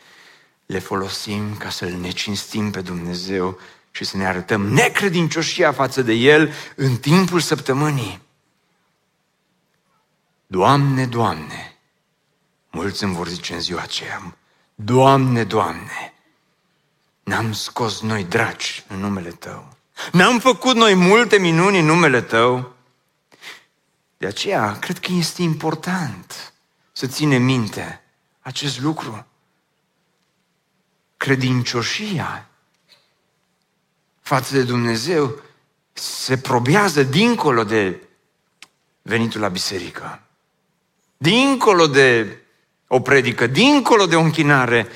le 0.65 0.79
folosim 0.79 1.55
ca 1.57 1.69
să-L 1.69 1.97
necinstim 2.01 2.71
pe 2.71 2.81
Dumnezeu 2.81 3.59
și 3.91 4.03
să 4.03 4.17
ne 4.17 4.27
arătăm 4.27 4.61
necredincioșia 4.61 5.71
față 5.71 6.01
de 6.01 6.13
El 6.13 6.53
în 6.75 6.95
timpul 6.95 7.39
săptămânii. 7.39 8.27
Doamne, 10.51 11.05
Doamne, 11.05 11.77
mulți 12.71 13.03
îmi 13.03 13.15
vor 13.15 13.27
zice 13.27 13.53
în 13.53 13.59
ziua 13.59 13.81
aceea, 13.81 14.37
Doamne, 14.75 15.43
Doamne, 15.43 16.13
n-am 17.23 17.53
scos 17.53 18.01
noi 18.01 18.23
dragi 18.23 18.83
în 18.87 18.99
numele 18.99 19.29
Tău, 19.29 19.77
n-am 20.11 20.39
făcut 20.39 20.75
noi 20.75 20.93
multe 20.93 21.37
minuni 21.37 21.79
în 21.79 21.85
numele 21.85 22.21
Tău. 22.21 22.75
De 24.17 24.27
aceea, 24.27 24.79
cred 24.79 24.99
că 24.99 25.11
este 25.11 25.41
important 25.41 26.53
să 26.91 27.07
ține 27.07 27.37
minte 27.37 28.03
acest 28.39 28.79
lucru. 28.79 29.25
Credincioșia 31.17 32.49
față 34.21 34.53
de 34.53 34.63
Dumnezeu 34.63 35.41
se 35.93 36.37
probează 36.37 37.03
dincolo 37.03 37.63
de 37.63 38.07
venitul 39.01 39.41
la 39.41 39.49
biserică 39.49 40.23
dincolo 41.21 41.87
de 41.87 42.37
o 42.87 42.99
predică, 42.99 43.47
dincolo 43.47 44.05
de 44.05 44.15
o 44.15 44.21
închinare 44.21 44.87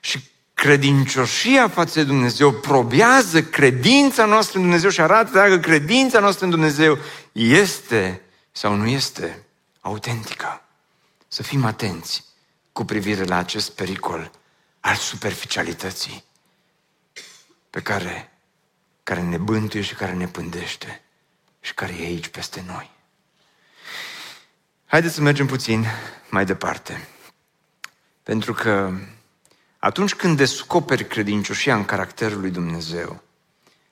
și 0.00 0.24
credincioșia 0.54 1.68
față 1.68 1.98
de 1.98 2.04
Dumnezeu 2.04 2.52
probează 2.52 3.42
credința 3.42 4.24
noastră 4.24 4.56
în 4.58 4.64
Dumnezeu 4.64 4.90
și 4.90 5.00
arată 5.00 5.30
dacă 5.30 5.58
credința 5.58 6.20
noastră 6.20 6.44
în 6.44 6.50
Dumnezeu 6.50 6.98
este 7.32 8.22
sau 8.52 8.74
nu 8.74 8.86
este 8.86 9.46
autentică. 9.80 10.62
Să 11.28 11.42
fim 11.42 11.64
atenți 11.64 12.24
cu 12.72 12.84
privire 12.84 13.24
la 13.24 13.36
acest 13.36 13.70
pericol 13.70 14.30
al 14.80 14.94
superficialității 14.94 16.24
pe 17.70 17.80
care, 17.80 18.32
care 19.02 19.20
ne 19.20 19.36
bântuie 19.36 19.82
și 19.82 19.94
care 19.94 20.12
ne 20.12 20.26
pândește 20.26 21.02
și 21.60 21.74
care 21.74 21.92
e 22.00 22.04
aici 22.04 22.28
peste 22.28 22.64
noi. 22.66 22.90
Haideți 24.92 25.14
să 25.14 25.20
mergem 25.20 25.46
puțin 25.46 25.86
mai 26.30 26.44
departe. 26.44 27.08
Pentru 28.22 28.52
că 28.52 28.92
atunci 29.78 30.14
când 30.14 30.36
descoperi 30.36 31.06
credincioșia 31.06 31.74
în 31.74 31.84
caracterul 31.84 32.40
lui 32.40 32.50
Dumnezeu 32.50 33.22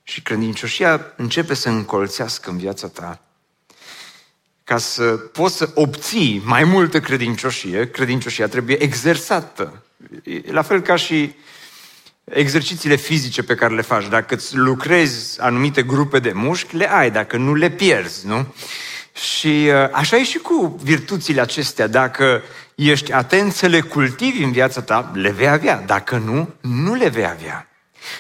și 0.03 0.23
credincioșia 0.23 1.13
începe 1.17 1.55
să 1.55 1.69
încolțească 1.69 2.51
în 2.51 2.57
viața 2.57 2.89
ta, 2.89 3.21
ca 4.65 4.79
să 4.79 5.05
poți 5.13 5.57
să 5.57 5.71
obții 5.75 6.43
mai 6.45 6.65
multă 6.65 7.01
credincioșie, 7.01 7.91
credincioșia 7.91 8.49
trebuie 8.49 8.83
exersată. 8.83 9.83
La 10.45 10.63
fel 10.63 10.81
ca 10.81 10.97
și 10.97 11.35
exercițiile 12.25 12.97
fizice 12.97 13.43
pe 13.43 13.55
care 13.55 13.75
le 13.75 13.83
faci. 13.83 14.09
Dacă 14.09 14.35
îți 14.35 14.57
lucrezi 14.57 15.41
anumite 15.41 15.83
grupe 15.83 16.19
de 16.19 16.33
mușchi, 16.33 16.77
le 16.77 16.93
ai, 16.93 17.11
dacă 17.11 17.37
nu 17.37 17.55
le 17.55 17.71
pierzi, 17.71 18.27
nu? 18.27 18.55
Și 19.13 19.69
uh, 19.69 19.89
așa 19.93 20.17
e 20.17 20.25
și 20.25 20.39
cu 20.39 20.79
virtuțile 20.83 21.41
acestea. 21.41 21.87
Dacă 21.87 22.43
ești 22.75 23.13
atent 23.13 23.53
să 23.53 23.67
le 23.67 23.81
cultivi 23.81 24.43
în 24.43 24.53
viața 24.53 24.81
ta, 24.81 25.11
le 25.15 25.31
vei 25.31 25.49
avea. 25.49 25.83
Dacă 25.87 26.17
nu, 26.17 26.55
nu 26.61 26.95
le 26.95 27.09
vei 27.09 27.27
avea. 27.27 27.69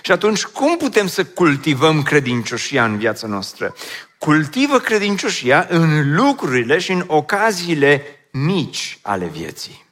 Și 0.02 0.12
atunci, 0.12 0.44
cum 0.44 0.76
putem 0.76 1.06
să 1.06 1.24
cultivăm 1.24 2.02
credincioșia 2.02 2.84
în 2.84 2.98
viața 2.98 3.26
noastră? 3.26 3.74
Cultivă 4.18 4.78
credincioșia 4.78 5.66
în 5.68 6.14
lucrurile 6.14 6.78
și 6.78 6.92
în 6.92 7.04
ocaziile 7.06 8.02
mici 8.32 8.98
ale 9.02 9.26
vieții. 9.26 9.84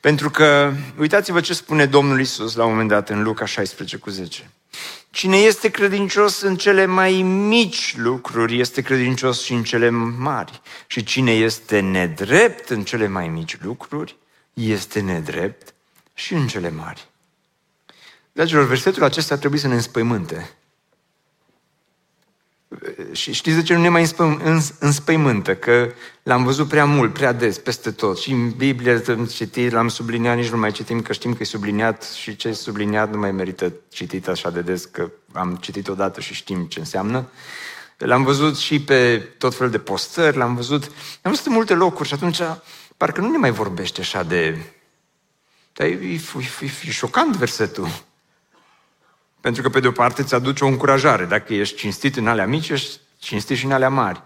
Pentru 0.00 0.30
că, 0.30 0.72
uitați-vă 0.98 1.40
ce 1.40 1.54
spune 1.54 1.86
Domnul 1.86 2.20
Isus 2.20 2.54
la 2.54 2.64
un 2.64 2.70
moment 2.70 2.88
dat 2.88 3.08
în 3.08 3.22
Luca 3.22 3.44
16 3.44 3.96
cu 3.96 4.10
10. 4.10 4.50
Cine 5.16 5.36
este 5.36 5.68
credincios 5.70 6.40
în 6.40 6.56
cele 6.56 6.84
mai 6.84 7.12
mici 7.22 7.96
lucruri, 7.96 8.60
este 8.60 8.82
credincios 8.82 9.42
și 9.42 9.52
în 9.52 9.62
cele 9.62 9.88
mari. 10.18 10.60
Și 10.86 11.04
cine 11.04 11.32
este 11.32 11.80
nedrept 11.80 12.68
în 12.68 12.84
cele 12.84 13.06
mai 13.06 13.28
mici 13.28 13.60
lucruri, 13.60 14.16
este 14.54 15.00
nedrept 15.00 15.74
și 16.14 16.34
în 16.34 16.46
cele 16.46 16.70
mari. 16.70 17.08
Dragilor, 18.32 18.66
versetul 18.66 19.02
acesta 19.02 19.36
trebuie 19.36 19.60
să 19.60 19.68
ne 19.68 19.74
înspăimânte. 19.74 20.50
Și 23.12 23.32
știți 23.32 23.56
de 23.56 23.62
ce 23.62 23.74
nu 23.74 23.80
ne 23.80 23.88
mai 23.88 24.10
înspăimântă? 24.78 25.54
Că 25.54 25.92
l-am 26.22 26.44
văzut 26.44 26.68
prea 26.68 26.84
mult, 26.84 27.12
prea 27.12 27.32
des, 27.32 27.58
peste 27.58 27.90
tot. 27.90 28.18
Și 28.18 28.30
în 28.30 28.50
Biblie 28.50 29.02
am 29.08 29.26
citit, 29.26 29.72
l-am 29.72 29.88
subliniat, 29.88 30.36
nici 30.36 30.50
nu 30.50 30.56
mai 30.56 30.72
citim, 30.72 31.02
că 31.02 31.12
știm 31.12 31.32
că 31.32 31.38
e 31.40 31.44
subliniat 31.44 32.02
și 32.02 32.36
ce 32.36 32.48
e 32.48 32.52
subliniat 32.52 33.12
nu 33.12 33.18
mai 33.18 33.32
merită 33.32 33.72
citit 33.88 34.28
așa 34.28 34.50
de 34.50 34.60
des, 34.60 34.84
că 34.84 35.10
am 35.32 35.56
citit 35.60 35.88
odată 35.88 36.20
și 36.20 36.34
știm 36.34 36.64
ce 36.64 36.78
înseamnă. 36.78 37.28
L-am 37.96 38.24
văzut 38.24 38.56
și 38.56 38.80
pe 38.80 39.18
tot 39.38 39.54
felul 39.54 39.70
de 39.70 39.78
postări, 39.78 40.36
l-am 40.36 40.54
văzut, 40.54 40.84
am 41.22 41.30
văzut 41.30 41.46
în 41.46 41.52
multe 41.52 41.74
locuri 41.74 42.08
și 42.08 42.14
atunci 42.14 42.40
parcă 42.96 43.20
nu 43.20 43.30
ne 43.30 43.38
mai 43.38 43.50
vorbește 43.50 44.00
așa 44.00 44.22
de... 44.22 44.58
Dar 45.72 45.86
e, 45.86 45.90
e, 45.90 46.20
e, 46.60 46.70
e 46.86 46.90
șocant 46.90 47.36
versetul. 47.36 47.88
Pentru 49.46 49.64
că, 49.64 49.68
pe 49.68 49.80
de 49.80 49.88
o 49.88 49.92
parte, 49.92 50.20
îți 50.20 50.34
aduce 50.34 50.64
o 50.64 50.66
încurajare. 50.66 51.24
Dacă 51.24 51.54
ești 51.54 51.76
cinstit 51.76 52.16
în 52.16 52.26
alea 52.26 52.46
mici, 52.46 52.68
ești 52.68 53.00
cinstit 53.18 53.56
și 53.56 53.64
în 53.64 53.72
alea 53.72 53.88
mari. 53.88 54.22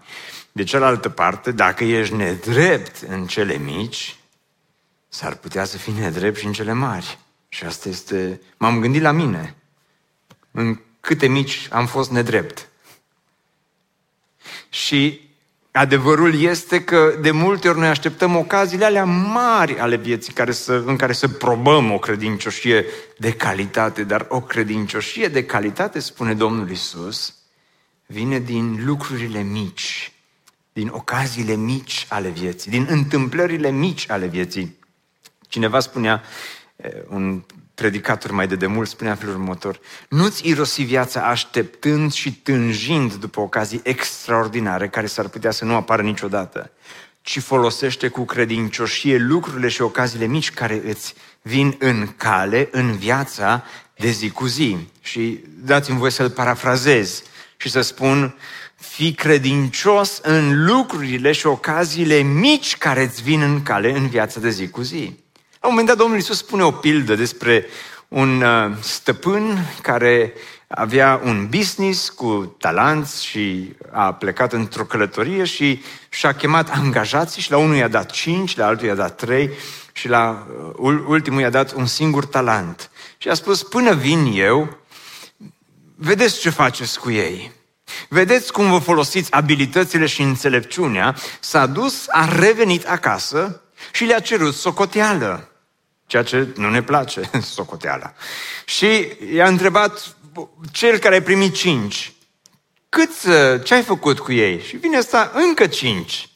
De 0.51 0.63
cealaltă 0.63 1.09
parte, 1.09 1.51
dacă 1.51 1.83
ești 1.83 2.13
nedrept 2.13 3.01
în 3.07 3.27
cele 3.27 3.57
mici, 3.57 4.15
s-ar 5.09 5.35
putea 5.35 5.63
să 5.63 5.77
fii 5.77 5.93
nedrept 5.93 6.37
și 6.37 6.45
în 6.45 6.53
cele 6.53 6.73
mari. 6.73 7.19
Și 7.49 7.63
asta 7.63 7.89
este... 7.89 8.41
M-am 8.57 8.79
gândit 8.79 9.01
la 9.01 9.11
mine. 9.11 9.55
În 10.51 10.79
câte 10.99 11.27
mici 11.27 11.67
am 11.71 11.87
fost 11.87 12.11
nedrept. 12.11 12.67
Și 14.69 15.29
Adevărul 15.71 16.41
este 16.41 16.83
că 16.83 17.17
de 17.21 17.31
multe 17.31 17.69
ori 17.69 17.79
noi 17.79 17.87
așteptăm 17.87 18.35
ocaziile 18.35 18.85
alea 18.85 19.03
mari 19.05 19.79
ale 19.79 19.95
vieții 19.95 20.33
care 20.33 20.51
să, 20.51 20.83
în 20.85 20.95
care 20.95 21.13
să 21.13 21.27
probăm 21.27 21.91
o 21.91 21.99
credincioșie 21.99 22.85
de 23.17 23.33
calitate, 23.33 24.03
dar 24.03 24.25
o 24.29 24.41
credincioșie 24.41 25.27
de 25.27 25.45
calitate, 25.45 25.99
spune 25.99 26.33
Domnul 26.33 26.69
Isus, 26.69 27.35
vine 28.05 28.39
din 28.39 28.85
lucrurile 28.85 29.41
mici, 29.41 30.11
din 30.73 30.87
ocaziile 30.87 31.55
mici 31.55 32.05
ale 32.09 32.29
vieții, 32.29 32.71
din 32.71 32.87
întâmplările 32.89 33.69
mici 33.69 34.09
ale 34.09 34.27
vieții. 34.27 34.77
Cineva 35.47 35.79
spunea, 35.79 36.23
eh, 36.75 36.91
un 37.09 37.43
predicator 37.75 38.31
mai 38.31 38.47
de 38.47 38.55
demult 38.55 38.89
spunea 38.89 39.15
felul 39.15 39.35
următor, 39.35 39.79
nu-ți 40.09 40.47
irosi 40.47 40.83
viața 40.83 41.21
așteptând 41.21 42.13
și 42.13 42.33
tânjind 42.33 43.13
după 43.13 43.39
ocazii 43.39 43.81
extraordinare 43.83 44.89
care 44.89 45.05
s-ar 45.05 45.27
putea 45.27 45.51
să 45.51 45.65
nu 45.65 45.75
apară 45.75 46.01
niciodată, 46.01 46.71
ci 47.21 47.39
folosește 47.39 48.07
cu 48.07 48.25
credincioșie 48.25 49.17
lucrurile 49.17 49.67
și 49.67 49.81
ocaziile 49.81 50.25
mici 50.25 50.51
care 50.51 50.81
îți 50.85 51.13
vin 51.41 51.75
în 51.79 52.07
cale, 52.17 52.69
în 52.71 52.97
viața 52.97 53.63
de 53.95 54.09
zi 54.09 54.29
cu 54.29 54.45
zi. 54.45 54.77
Și 55.01 55.43
dați-mi 55.63 55.97
voie 55.97 56.11
să-l 56.11 56.29
parafrazez 56.29 57.23
și 57.57 57.69
să 57.69 57.81
spun, 57.81 58.35
fi 58.75 59.13
credincios 59.13 60.19
în 60.23 60.65
lucrurile 60.65 61.31
și 61.31 61.47
ocaziile 61.47 62.17
mici 62.21 62.77
care 62.77 63.03
îți 63.03 63.21
vin 63.21 63.41
în 63.41 63.63
cale 63.63 63.91
în 63.91 64.07
viața 64.07 64.39
de 64.39 64.49
zi 64.49 64.69
cu 64.69 64.81
zi. 64.81 65.19
La 65.61 65.67
un 65.67 65.73
moment 65.73 65.87
dat 65.87 65.97
Domnul 65.97 66.17
Iisus 66.17 66.37
spune 66.37 66.63
o 66.63 66.71
pildă 66.71 67.15
despre 67.15 67.65
un 68.07 68.41
uh, 68.41 68.71
stăpân 68.79 69.57
care 69.81 70.33
avea 70.67 71.21
un 71.23 71.47
business 71.49 72.09
cu 72.09 72.55
talanți 72.59 73.25
și 73.25 73.75
a 73.91 74.13
plecat 74.13 74.53
într-o 74.53 74.83
călătorie 74.83 75.43
și 75.43 75.83
și-a 76.09 76.33
chemat 76.33 76.69
angajații 76.69 77.41
și 77.41 77.51
la 77.51 77.57
unul 77.57 77.75
i-a 77.75 77.87
dat 77.87 78.11
cinci, 78.11 78.55
la 78.55 78.65
altul 78.65 78.87
i-a 78.87 78.95
dat 78.95 79.15
trei 79.15 79.49
și 79.93 80.07
la 80.07 80.47
uh, 80.79 80.99
ultimul 81.07 81.41
i-a 81.41 81.49
dat 81.49 81.73
un 81.73 81.85
singur 81.85 82.25
talent. 82.25 82.89
Și 83.17 83.29
a 83.29 83.33
spus, 83.33 83.63
până 83.63 83.93
vin 83.93 84.31
eu, 84.35 84.77
vedeți 85.95 86.39
ce 86.39 86.49
faceți 86.49 86.99
cu 86.99 87.11
ei. 87.11 87.51
Vedeți 88.09 88.51
cum 88.51 88.69
vă 88.69 88.77
folosiți 88.77 89.31
abilitățile 89.31 90.05
și 90.05 90.21
înțelepciunea. 90.21 91.15
S-a 91.39 91.65
dus, 91.65 92.05
a 92.07 92.37
revenit 92.37 92.87
acasă 92.87 93.61
și 93.91 94.03
le-a 94.03 94.19
cerut 94.19 94.53
socoteală 94.53 95.45
ceea 96.11 96.23
ce 96.23 96.47
nu 96.55 96.69
ne 96.69 96.83
place, 96.83 97.21
socoteala. 97.55 98.13
Și 98.65 99.07
i-a 99.33 99.47
întrebat 99.47 100.15
cel 100.71 100.97
care 100.97 101.15
a 101.15 101.21
primit 101.21 101.55
cinci, 101.55 102.13
cât, 102.89 103.11
ce 103.63 103.73
ai 103.73 103.83
făcut 103.83 104.19
cu 104.19 104.31
ei? 104.31 104.61
Și 104.61 104.75
vine 104.75 104.97
asta, 104.97 105.31
încă 105.33 105.67
cinci. 105.67 106.29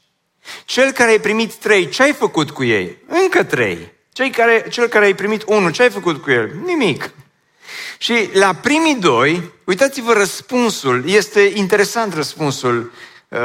Cel 0.66 0.92
care 0.92 1.12
a 1.12 1.20
primit 1.20 1.54
trei, 1.54 1.90
ce 1.90 2.04
ai 2.04 2.14
făcut 2.14 2.52
cu 2.52 2.64
ei? 2.64 2.98
Încă 3.08 3.44
trei. 3.44 3.94
Cei 4.14 4.30
care, 4.30 4.66
cel 4.70 4.88
care 4.88 5.06
a 5.06 5.16
primit 5.16 5.44
unul, 5.46 5.72
ce 5.72 5.82
ai 5.82 5.90
făcut 5.90 6.22
cu 6.22 6.32
el? 6.32 6.52
Nimic. 6.66 7.12
Și 7.98 8.30
la 8.34 8.54
primii 8.54 8.96
doi, 8.96 9.52
uitați-vă 9.64 10.14
răspunsul, 10.14 11.10
este 11.10 11.52
interesant 11.56 12.14
răspunsul 12.14 12.92
uh, 13.28 13.40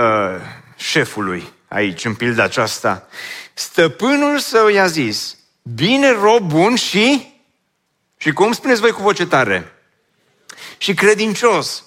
șefului 0.77 1.53
aici, 1.69 2.05
în 2.05 2.15
pilda 2.15 2.43
aceasta. 2.43 3.09
Stăpânul 3.55 4.39
său 4.39 4.69
i-a 4.69 4.87
zis, 4.87 5.37
Bine, 5.75 6.11
rob 6.11 6.49
bun 6.49 6.75
și... 6.75 7.29
Și 8.17 8.33
cum 8.33 8.53
spuneți 8.53 8.81
voi 8.81 8.91
cu 8.91 9.03
voce 9.03 9.27
tare? 9.27 9.73
Și 10.79 10.95
credincios. 10.95 11.85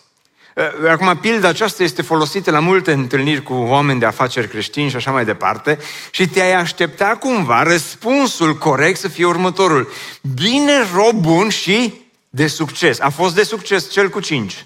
Eh, 0.55 0.89
acum, 0.89 1.17
pilda 1.17 1.47
aceasta 1.47 1.83
este 1.83 2.01
folosită 2.01 2.51
la 2.51 2.59
multe 2.59 2.91
întâlniri 2.91 3.43
cu 3.43 3.53
oameni 3.53 3.99
de 3.99 4.05
afaceri 4.05 4.47
creștini 4.47 4.89
și 4.89 4.95
așa 4.95 5.11
mai 5.11 5.25
departe 5.25 5.79
și 6.11 6.27
te-ai 6.27 6.53
aștepta 6.53 7.17
cumva 7.19 7.63
răspunsul 7.63 8.57
corect 8.57 8.99
să 8.99 9.07
fie 9.07 9.25
următorul. 9.25 9.91
Bine, 10.33 10.73
rob 10.93 11.15
bun 11.15 11.49
și 11.49 11.93
de 12.29 12.47
succes. 12.47 12.99
A 12.99 13.09
fost 13.09 13.35
de 13.35 13.43
succes 13.43 13.89
cel 13.89 14.09
cu 14.09 14.19
cinci. 14.19 14.65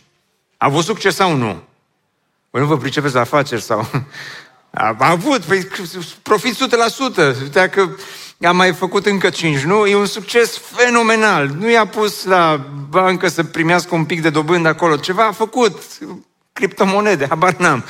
A 0.57 0.65
avut 0.65 0.83
succes 0.83 1.15
sau 1.15 1.35
nu? 1.35 1.63
Voi 2.49 2.61
nu 2.61 2.67
vă 2.67 2.77
pricepeți 2.77 3.13
la 3.13 3.21
afaceri 3.21 3.61
sau... 3.61 3.87
A, 4.71 4.95
a 4.99 5.09
avut, 5.09 5.41
păi, 5.41 5.67
profit 6.21 6.55
100%. 6.55 7.51
Dacă 7.51 7.97
a 8.41 8.51
mai 8.51 8.73
făcut 8.73 9.05
încă 9.05 9.29
cinci, 9.29 9.59
nu? 9.59 9.85
E 9.85 9.95
un 9.95 10.05
succes 10.05 10.61
fenomenal. 10.75 11.49
Nu 11.59 11.69
i-a 11.69 11.87
pus 11.87 12.23
la 12.23 12.67
bancă 12.89 13.27
să 13.27 13.43
primească 13.43 13.95
un 13.95 14.05
pic 14.05 14.21
de 14.21 14.29
dobândă 14.29 14.67
acolo. 14.67 14.95
Ceva 14.95 15.25
a 15.25 15.31
făcut, 15.31 15.81
criptomonede, 16.53 17.25
habar 17.29 17.55
n-am. 17.55 17.85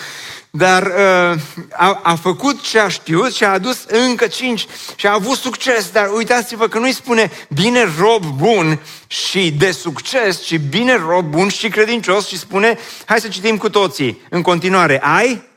Dar 0.49 0.83
uh, 0.83 1.39
a, 1.71 1.99
a 2.03 2.15
făcut 2.15 2.61
ce 2.61 2.79
a 2.79 2.87
știut 2.87 3.33
și 3.33 3.43
a 3.43 3.51
adus 3.51 3.85
încă 3.87 4.27
cinci 4.27 4.67
și 4.95 5.07
a 5.07 5.13
avut 5.13 5.37
succes. 5.37 5.89
Dar 5.91 6.09
uitați-vă 6.15 6.67
că 6.67 6.79
nu-i 6.79 6.91
spune 6.91 7.31
bine 7.53 7.87
rob 7.99 8.25
bun 8.25 8.79
și 9.07 9.51
de 9.51 9.71
succes, 9.71 10.41
ci 10.41 10.57
bine 10.57 10.95
rob 11.07 11.25
bun 11.25 11.47
și 11.47 11.69
credincios 11.69 12.27
și 12.27 12.37
spune, 12.37 12.77
hai 13.05 13.19
să 13.19 13.27
citim 13.27 13.57
cu 13.57 13.69
toții 13.69 14.21
în 14.29 14.41
continuare, 14.41 14.99
ai 15.03 15.47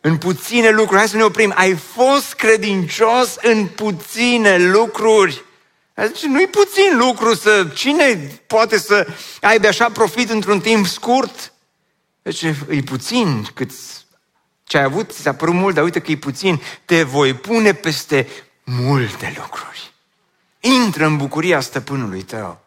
în 0.00 0.16
puține 0.16 0.70
lucruri. 0.70 0.98
Hai 0.98 1.08
să 1.08 1.16
ne 1.16 1.22
oprim. 1.22 1.52
Ai 1.56 1.74
fost 1.74 2.34
credincios 2.34 3.36
în 3.42 3.66
puține 3.66 4.58
lucruri. 4.58 5.44
Deci 5.94 6.22
nu-i 6.22 6.46
puțin 6.46 6.96
lucru 6.96 7.34
să... 7.34 7.66
Cine 7.74 8.40
poate 8.46 8.78
să 8.78 9.06
aibă 9.40 9.66
așa 9.66 9.90
profit 9.90 10.30
într-un 10.30 10.60
timp 10.60 10.86
scurt? 10.86 11.52
Deci 12.22 12.42
e 12.42 12.82
puțin 12.84 13.46
cât 13.54 13.70
ce 14.64 14.78
ai 14.78 14.84
avut, 14.84 15.10
ți-a 15.10 15.34
părut 15.34 15.54
mult, 15.54 15.74
dar 15.74 15.84
uite 15.84 16.00
că 16.00 16.10
e 16.10 16.16
puțin. 16.16 16.60
Te 16.84 17.02
voi 17.02 17.34
pune 17.34 17.72
peste 17.72 18.28
multe 18.64 19.34
lucruri. 19.36 19.92
Intră 20.60 21.06
în 21.06 21.16
bucuria 21.16 21.60
stăpânului 21.60 22.22
tău. 22.22 22.60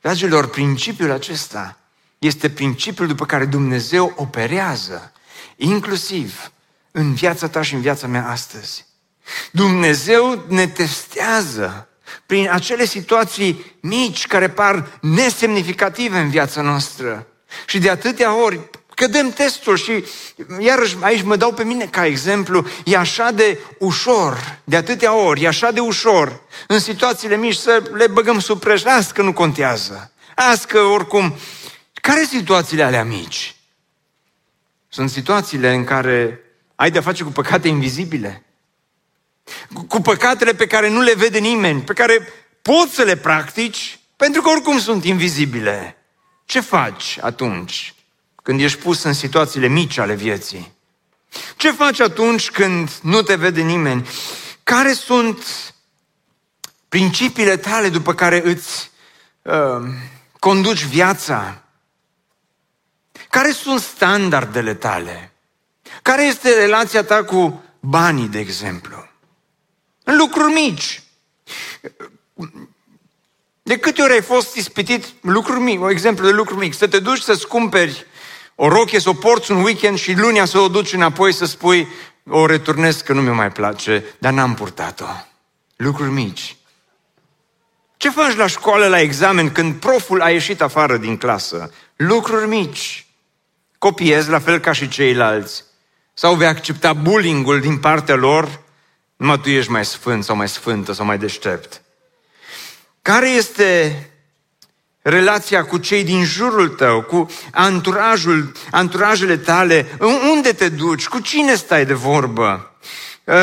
Dragilor, 0.00 0.48
principiul 0.48 1.10
acesta 1.10 1.78
este 2.18 2.50
principiul 2.50 3.06
după 3.06 3.26
care 3.26 3.44
Dumnezeu 3.44 4.12
operează, 4.16 5.12
inclusiv 5.56 6.50
în 6.98 7.14
viața 7.14 7.48
ta 7.48 7.62
și 7.62 7.74
în 7.74 7.80
viața 7.80 8.06
mea 8.06 8.28
astăzi. 8.28 8.86
Dumnezeu 9.50 10.44
ne 10.48 10.66
testează 10.66 11.88
prin 12.26 12.50
acele 12.50 12.84
situații 12.84 13.76
mici 13.80 14.26
care 14.26 14.48
par 14.48 14.98
nesemnificative 15.00 16.18
în 16.18 16.30
viața 16.30 16.60
noastră. 16.60 17.26
Și 17.66 17.78
de 17.78 17.90
atâtea 17.90 18.42
ori 18.42 18.60
cădem 18.94 19.30
testul 19.30 19.76
și 19.76 20.04
iarăși 20.58 20.96
aici 21.00 21.22
mă 21.22 21.36
dau 21.36 21.52
pe 21.52 21.64
mine 21.64 21.84
ca 21.84 22.06
exemplu, 22.06 22.66
e 22.84 22.96
așa 22.96 23.30
de 23.30 23.58
ușor, 23.78 24.58
de 24.64 24.76
atâtea 24.76 25.14
ori, 25.14 25.42
e 25.42 25.46
așa 25.46 25.70
de 25.70 25.80
ușor 25.80 26.40
în 26.66 26.80
situațiile 26.80 27.36
mici 27.36 27.56
să 27.56 27.90
le 27.92 28.06
băgăm 28.06 28.38
sub 28.38 28.60
preș, 28.60 28.82
las 28.82 29.10
că 29.10 29.22
nu 29.22 29.32
contează. 29.32 30.12
Azi 30.34 30.66
că 30.66 30.78
oricum, 30.78 31.36
care 31.92 32.18
sunt 32.18 32.40
situațiile 32.40 32.82
alea 32.82 33.04
mici? 33.04 33.56
Sunt 34.88 35.10
situațiile 35.10 35.74
în 35.74 35.84
care 35.84 36.40
ai 36.76 36.90
de-a 36.90 37.00
face 37.00 37.22
cu 37.22 37.30
păcate 37.30 37.68
invizibile. 37.68 38.44
cu 39.88 40.00
păcatele 40.00 40.54
pe 40.54 40.66
care 40.66 40.88
nu 40.88 41.00
le 41.00 41.14
vede 41.14 41.38
nimeni, 41.38 41.82
pe 41.82 41.92
care 41.92 42.28
poți 42.62 42.94
să 42.94 43.02
le 43.02 43.16
practici, 43.16 43.98
pentru 44.16 44.42
că 44.42 44.48
oricum 44.48 44.78
sunt 44.78 45.04
invizibile. 45.04 45.96
Ce 46.44 46.60
faci 46.60 47.18
atunci 47.20 47.94
când 48.42 48.60
ești 48.60 48.78
pus 48.78 49.02
în 49.02 49.12
situațiile 49.12 49.66
mici 49.66 49.98
ale 49.98 50.14
vieții? 50.14 50.72
Ce 51.56 51.72
faci 51.72 52.00
atunci 52.00 52.50
când 52.50 52.90
nu 53.02 53.22
te 53.22 53.34
vede 53.34 53.62
nimeni? 53.62 54.08
Care 54.62 54.92
sunt 54.92 55.42
principiile 56.88 57.56
tale 57.56 57.88
după 57.88 58.14
care 58.14 58.42
îți 58.44 58.90
uh, 59.42 59.88
conduci 60.38 60.84
viața? 60.84 61.62
Care 63.30 63.50
sunt 63.50 63.80
standardele 63.80 64.74
tale? 64.74 65.35
Care 66.06 66.22
este 66.22 66.54
relația 66.54 67.04
ta 67.04 67.24
cu 67.24 67.64
banii, 67.80 68.28
de 68.28 68.38
exemplu? 68.38 69.08
În 70.04 70.16
lucruri 70.16 70.52
mici. 70.52 71.02
De 73.62 73.78
câte 73.78 74.02
ori 74.02 74.12
ai 74.12 74.22
fost 74.22 74.54
ispitit 74.54 75.04
lucruri 75.20 75.60
mici, 75.60 75.78
un 75.78 75.88
exemplu 75.88 76.24
de 76.24 76.32
lucruri 76.32 76.60
mici, 76.60 76.74
să 76.74 76.88
te 76.88 76.98
duci 76.98 77.20
să-ți 77.20 77.46
cumperi 77.46 78.06
o 78.54 78.68
rochie, 78.68 79.00
să 79.00 79.08
o 79.08 79.12
porți 79.12 79.50
un 79.50 79.62
weekend 79.62 79.98
și 79.98 80.14
lunia 80.14 80.44
să 80.44 80.58
o 80.58 80.68
duci 80.68 80.92
înapoi 80.92 81.32
să 81.32 81.44
spui 81.44 81.88
o 82.26 82.46
returnez 82.46 83.00
că 83.00 83.12
nu 83.12 83.20
mi 83.20 83.28
mai 83.28 83.52
place, 83.52 84.04
dar 84.18 84.32
n-am 84.32 84.54
purtat-o. 84.54 85.06
Lucruri 85.76 86.10
mici. 86.10 86.56
Ce 87.96 88.10
faci 88.10 88.34
la 88.34 88.46
școală, 88.46 88.86
la 88.86 89.00
examen, 89.00 89.52
când 89.52 89.74
proful 89.74 90.22
a 90.22 90.30
ieșit 90.30 90.60
afară 90.60 90.96
din 90.96 91.16
clasă? 91.16 91.72
Lucruri 91.96 92.48
mici. 92.48 93.06
Copiezi 93.78 94.28
la 94.28 94.38
fel 94.38 94.58
ca 94.58 94.72
și 94.72 94.88
ceilalți. 94.88 95.65
Sau 96.18 96.34
vei 96.34 96.46
accepta 96.46 96.92
bullying-ul 96.92 97.60
din 97.60 97.78
partea 97.78 98.14
lor? 98.14 98.60
Numai 99.16 99.40
tu 99.40 99.48
ești 99.48 99.70
mai 99.70 99.84
sfânt 99.84 100.24
sau 100.24 100.36
mai 100.36 100.48
sfântă 100.48 100.92
sau 100.92 101.06
mai 101.06 101.18
deștept. 101.18 101.82
Care 103.02 103.28
este 103.28 104.00
relația 105.02 105.64
cu 105.64 105.78
cei 105.78 106.04
din 106.04 106.24
jurul 106.24 106.68
tău, 106.68 107.02
cu 107.02 107.30
anturajul, 107.52 108.52
anturajele 108.70 109.36
tale? 109.36 109.86
Unde 110.32 110.52
te 110.52 110.68
duci? 110.68 111.08
Cu 111.08 111.18
cine 111.18 111.54
stai 111.54 111.86
de 111.86 111.94
vorbă? 111.94 112.76
Uh, 113.24 113.34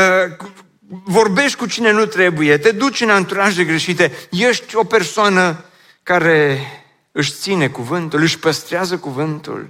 vorbești 0.87 1.57
cu 1.57 1.65
cine 1.65 1.91
nu 1.91 2.05
trebuie, 2.05 2.57
te 2.57 2.71
duci 2.71 3.01
în 3.01 3.09
anturaje 3.09 3.63
greșite, 3.63 4.11
ești 4.29 4.75
o 4.75 4.83
persoană 4.83 5.65
care 6.03 6.67
își 7.11 7.31
ține 7.31 7.67
cuvântul, 7.67 8.21
își 8.21 8.39
păstrează 8.39 8.97
cuvântul. 8.97 9.69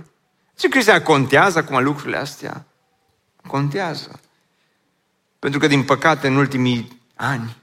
Ce 0.56 0.68
crezi, 0.68 1.02
contează 1.02 1.58
acum 1.60 1.84
lucrurile 1.84 2.18
astea? 2.18 2.66
Contează. 3.48 4.20
Pentru 5.40 5.60
că, 5.60 5.68
din 5.68 5.84
păcate, 5.84 6.28
în 6.28 6.36
ultimii 6.36 7.02
ani, 7.16 7.58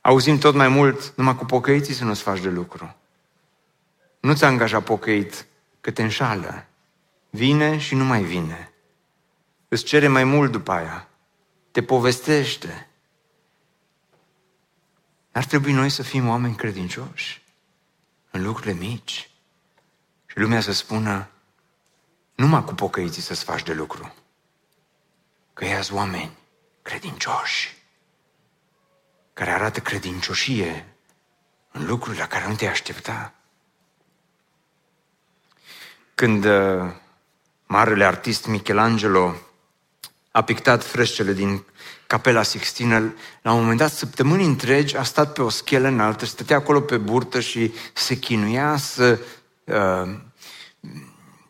auzim 0.00 0.38
tot 0.38 0.54
mai 0.54 0.68
mult, 0.68 1.12
numai 1.16 1.36
cu 1.36 1.44
pocăiții 1.44 1.94
să 1.94 2.04
nu-ți 2.04 2.22
faci 2.22 2.40
de 2.40 2.48
lucru. 2.48 2.96
Nu-ți 4.20 4.44
angaja 4.44 4.80
pocăit, 4.80 5.46
că 5.80 5.90
te 5.90 6.02
înșală. 6.02 6.66
Vine 7.30 7.78
și 7.78 7.94
nu 7.94 8.04
mai 8.04 8.22
vine. 8.22 8.72
Îți 9.68 9.84
cere 9.84 10.08
mai 10.08 10.24
mult 10.24 10.50
după 10.50 10.72
aia. 10.72 11.08
Te 11.70 11.82
povestește. 11.82 12.88
Ar 15.32 15.44
trebui 15.44 15.72
noi 15.72 15.88
să 15.88 16.02
fim 16.02 16.28
oameni 16.28 16.54
credincioși 16.54 17.42
în 18.30 18.42
lucrurile 18.42 18.72
mici. 18.72 19.30
Și 20.26 20.38
lumea 20.38 20.60
să 20.60 20.72
spună, 20.72 21.28
numai 22.34 22.64
cu 22.64 22.74
pocăiții 22.74 23.22
să-ți 23.22 23.44
faci 23.44 23.62
de 23.62 23.72
lucru. 23.72 24.14
Că 25.52 25.64
ei 25.64 25.88
oameni 25.90 26.36
credincioși 26.82 27.82
care 29.32 29.50
arată 29.50 29.80
credincioșie 29.80 30.86
în 31.72 31.86
lucruri 31.86 32.18
la 32.18 32.26
care 32.26 32.48
nu 32.48 32.54
te 32.54 32.66
aștepta. 32.66 33.34
Când 36.14 36.44
uh, 36.44 36.92
marele 37.66 38.04
artist 38.04 38.46
Michelangelo 38.46 39.34
a 40.30 40.42
pictat 40.42 40.84
frescele 40.84 41.32
din 41.32 41.64
Capela 42.06 42.42
Sixtină, 42.42 43.14
la 43.42 43.52
un 43.52 43.60
moment 43.60 43.78
dat, 43.78 43.92
săptămâni 43.92 44.44
întregi, 44.44 44.96
a 44.96 45.02
stat 45.02 45.32
pe 45.32 45.42
o 45.42 45.48
schelă 45.48 45.88
înaltă, 45.88 46.24
stătea 46.24 46.56
acolo 46.56 46.80
pe 46.80 46.96
burtă 46.96 47.40
și 47.40 47.72
se 47.92 48.18
chinuia 48.18 48.76
să 48.76 49.18
uh, 49.64 50.16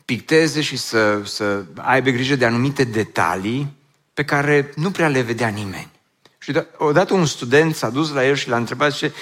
picteze 0.05 0.61
și 0.61 0.77
să, 0.77 1.21
să 1.25 1.63
aibă 1.75 2.11
grijă 2.11 2.37
de 2.37 2.45
anumite 2.45 2.85
detalii 2.85 3.77
pe 4.15 4.25
care 4.25 4.73
nu 4.77 4.91
prea 4.91 5.09
le 5.09 5.21
vedea 5.21 5.49
nimeni. 5.49 5.91
Și 6.39 6.63
odată 6.77 7.15
un 7.15 7.27
student 7.27 7.75
s-a 7.75 7.91
dus 7.91 8.11
la 8.13 8.27
el 8.27 8.35
și 8.35 8.49
l-a 8.49 8.57
întrebat, 8.57 8.93
zice, 8.93 9.13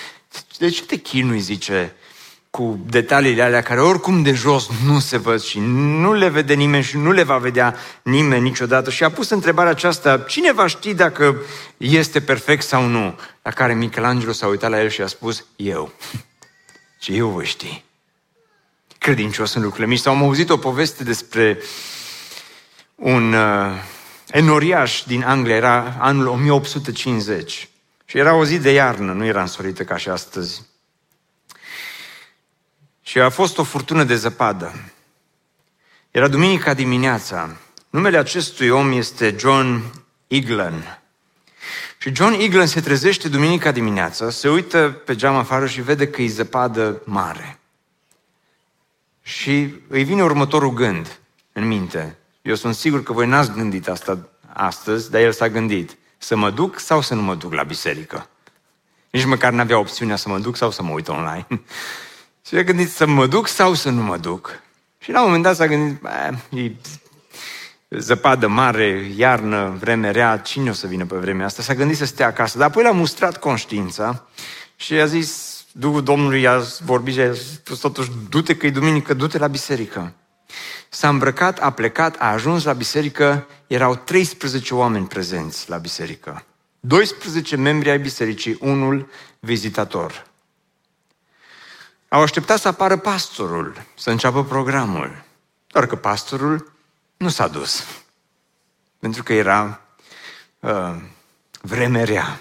de 0.59 0.68
ce 0.68 0.85
te 0.85 0.97
chinui, 0.97 1.40
zice, 1.40 1.95
cu 2.51 2.79
detaliile 2.87 3.42
alea 3.42 3.62
care 3.62 3.81
oricum 3.81 4.23
de 4.23 4.33
jos 4.33 4.68
nu 4.85 4.99
se 4.99 5.16
văd 5.16 5.40
și 5.40 5.59
nu 5.61 6.12
le 6.12 6.29
vede 6.29 6.55
nimeni 6.55 6.83
și 6.83 6.97
nu 6.97 7.12
le 7.12 7.23
va 7.23 7.38
vedea 7.38 7.77
nimeni 8.03 8.42
niciodată. 8.42 8.90
Și 8.90 9.05
a 9.05 9.11
pus 9.11 9.31
întrebarea 9.31 9.71
aceasta, 9.71 10.18
cine 10.18 10.53
va 10.53 10.66
ști 10.66 10.95
dacă 10.95 11.37
este 11.77 12.21
perfect 12.21 12.62
sau 12.62 12.87
nu? 12.87 13.18
La 13.42 13.51
care 13.51 13.75
Michelangelo 13.75 14.33
s-a 14.33 14.47
uitat 14.47 14.71
la 14.71 14.81
el 14.81 14.88
și 14.88 15.01
a 15.01 15.07
spus, 15.07 15.45
eu. 15.57 15.92
Și 17.03 17.16
eu 17.16 17.29
vă 17.29 17.42
știi. 17.42 17.85
Credincios 19.02 19.54
în 19.54 19.62
lucrurile 19.62 19.88
mici. 19.88 20.00
Sau 20.00 20.14
am 20.14 20.22
auzit 20.22 20.50
o 20.50 20.56
poveste 20.56 21.04
despre 21.04 21.58
un 22.94 23.32
uh, 23.32 23.82
enoriaș 24.30 25.02
din 25.06 25.22
Anglia, 25.22 25.56
era 25.56 25.96
anul 25.98 26.26
1850 26.26 27.68
și 28.04 28.18
era 28.18 28.34
o 28.34 28.44
zi 28.44 28.58
de 28.58 28.70
iarnă, 28.70 29.12
nu 29.12 29.24
era 29.24 29.40
însorită 29.40 29.84
ca 29.84 29.96
și 29.96 30.08
astăzi. 30.08 30.62
Și 33.02 33.18
a 33.18 33.28
fost 33.28 33.58
o 33.58 33.62
furtună 33.62 34.04
de 34.04 34.14
zăpadă. 34.14 34.74
Era 36.10 36.28
duminica 36.28 36.74
dimineața. 36.74 37.56
Numele 37.90 38.18
acestui 38.18 38.68
om 38.68 38.92
este 38.92 39.36
John 39.38 39.82
Eglan. 40.26 41.02
Și 41.98 42.14
John 42.14 42.32
Eglan 42.32 42.66
se 42.66 42.80
trezește 42.80 43.28
duminica 43.28 43.70
dimineața, 43.70 44.30
se 44.30 44.48
uită 44.48 45.02
pe 45.04 45.14
geam 45.14 45.36
afară 45.36 45.66
și 45.66 45.80
vede 45.80 46.08
că 46.08 46.22
e 46.22 46.28
zăpadă 46.28 47.02
mare. 47.04 47.56
Și 49.22 49.74
îi 49.88 50.04
vine 50.04 50.22
următorul 50.22 50.72
gând 50.72 51.18
în 51.52 51.66
minte. 51.66 52.16
Eu 52.42 52.54
sunt 52.54 52.74
sigur 52.74 53.02
că 53.02 53.12
voi 53.12 53.26
n-ați 53.26 53.52
gândit 53.52 53.88
asta 53.88 54.28
astăzi, 54.52 55.11
dar 55.11 55.20
el 55.20 55.32
s-a 55.32 55.48
gândit 55.48 55.96
să 56.18 56.37
mă 56.37 56.50
duc 56.50 56.78
sau 56.78 57.00
să 57.00 57.14
nu 57.14 57.22
mă 57.22 57.35
duc 57.35 57.52
la 57.52 57.62
biserică. 57.62 58.28
Nici 59.11 59.24
măcar 59.24 59.52
n-avea 59.52 59.78
opțiunea 59.78 60.16
să 60.16 60.28
mă 60.28 60.38
duc 60.38 60.56
sau 60.56 60.70
să 60.70 60.82
mă 60.82 60.92
uit 60.92 61.08
online. 61.08 61.46
și 62.46 62.54
a 62.54 62.62
gândit 62.62 62.90
să 62.90 63.06
mă 63.06 63.26
duc 63.26 63.48
sau 63.48 63.74
să 63.74 63.90
nu 63.90 64.02
mă 64.02 64.16
duc. 64.16 64.61
Și 64.98 65.11
la 65.11 65.18
un 65.18 65.24
moment 65.24 65.42
dat 65.42 65.56
s-a 65.56 65.66
gândit, 65.66 66.04
e 66.48 66.72
zăpadă 67.98 68.46
mare, 68.46 69.12
iarnă, 69.16 69.76
vreme 69.78 70.11
rea, 70.11 70.38
cine 70.38 70.70
o 70.70 70.72
să 70.72 70.87
vină 70.87 71.04
pe 71.04 71.16
vremea 71.16 71.46
asta? 71.46 71.62
S-a 71.62 71.74
gândit 71.74 71.96
să 71.96 72.04
stea 72.04 72.26
acasă, 72.26 72.58
dar 72.58 72.68
apoi 72.68 72.82
l-a 72.82 72.90
mustrat 72.90 73.38
conștiința 73.38 74.26
și 74.76 74.94
a 74.94 75.06
zis, 75.06 75.51
Duhul 75.72 76.02
Domnului 76.02 76.46
a 76.46 76.62
vorbit 76.85 77.14
și 77.14 77.20
a 77.20 77.35
spus 77.35 77.78
totuși, 77.78 78.11
du-te 78.28 78.56
că 78.56 78.66
e 78.66 78.70
duminică, 78.70 79.14
du-te 79.14 79.38
la 79.38 79.46
biserică. 79.46 80.14
S-a 80.88 81.08
îmbrăcat, 81.08 81.58
a 81.58 81.70
plecat, 81.70 82.16
a 82.18 82.30
ajuns 82.30 82.64
la 82.64 82.72
biserică, 82.72 83.46
erau 83.66 83.94
13 83.94 84.74
oameni 84.74 85.06
prezenți 85.06 85.70
la 85.70 85.76
biserică. 85.76 86.44
12 86.80 87.56
membri 87.56 87.90
ai 87.90 87.98
bisericii, 87.98 88.56
unul 88.61 89.08
vizitator. 89.40 90.26
Au 92.08 92.22
așteptat 92.22 92.58
să 92.58 92.68
apară 92.68 92.96
pastorul, 92.96 93.82
să 93.98 94.11
înceapă 94.11 94.44
programul. 94.44 95.24
Doar 95.66 95.87
că 95.87 95.96
pastorul 95.96 96.72
nu 97.16 97.28
s-a 97.28 97.48
dus. 97.48 97.85
Pentru 98.98 99.22
că 99.22 99.32
era 99.32 99.80
uh, 100.61 100.96
vreme 101.61 102.02
rea. 102.02 102.40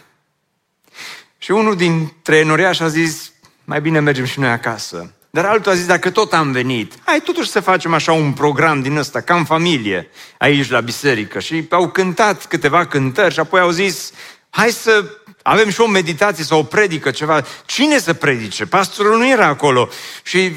Și 1.44 1.52
unul 1.52 1.76
dintre 1.76 2.38
enoriași 2.38 2.84
a 2.84 2.88
zis, 2.88 3.32
mai 3.64 3.82
bine 3.82 4.00
mergem 4.00 4.26
și 4.26 4.40
noi 4.40 4.50
acasă. 4.50 5.14
Dar 5.30 5.46
altul 5.46 5.72
a 5.72 5.76
zis, 5.76 5.86
dacă 5.86 6.10
tot 6.10 6.34
am 6.34 6.52
venit, 6.52 6.94
hai 7.04 7.20
totuși 7.20 7.50
să 7.50 7.60
facem 7.60 7.94
așa 7.94 8.12
un 8.12 8.34
program 8.34 8.82
din 8.82 8.98
ăsta, 8.98 9.22
ca 9.22 9.36
în 9.36 9.46
familie, 9.46 10.10
aici 10.38 10.70
la 10.70 10.80
biserică. 10.80 11.40
Și 11.40 11.66
au 11.70 11.90
cântat 11.90 12.46
câteva 12.46 12.86
cântări 12.86 13.34
și 13.34 13.40
apoi 13.40 13.60
au 13.60 13.70
zis, 13.70 14.12
hai 14.50 14.70
să 14.70 15.06
avem 15.42 15.70
și 15.70 15.82
o 15.82 15.88
meditație 15.88 16.44
sau 16.44 16.60
o 16.60 16.64
predică, 16.64 17.12
ceva. 17.12 17.44
Cine 17.66 18.00
să 18.00 18.14
predice? 18.14 18.66
Pastorul 18.66 19.18
nu 19.18 19.30
era 19.30 19.46
acolo. 19.46 19.90
Și 20.24 20.52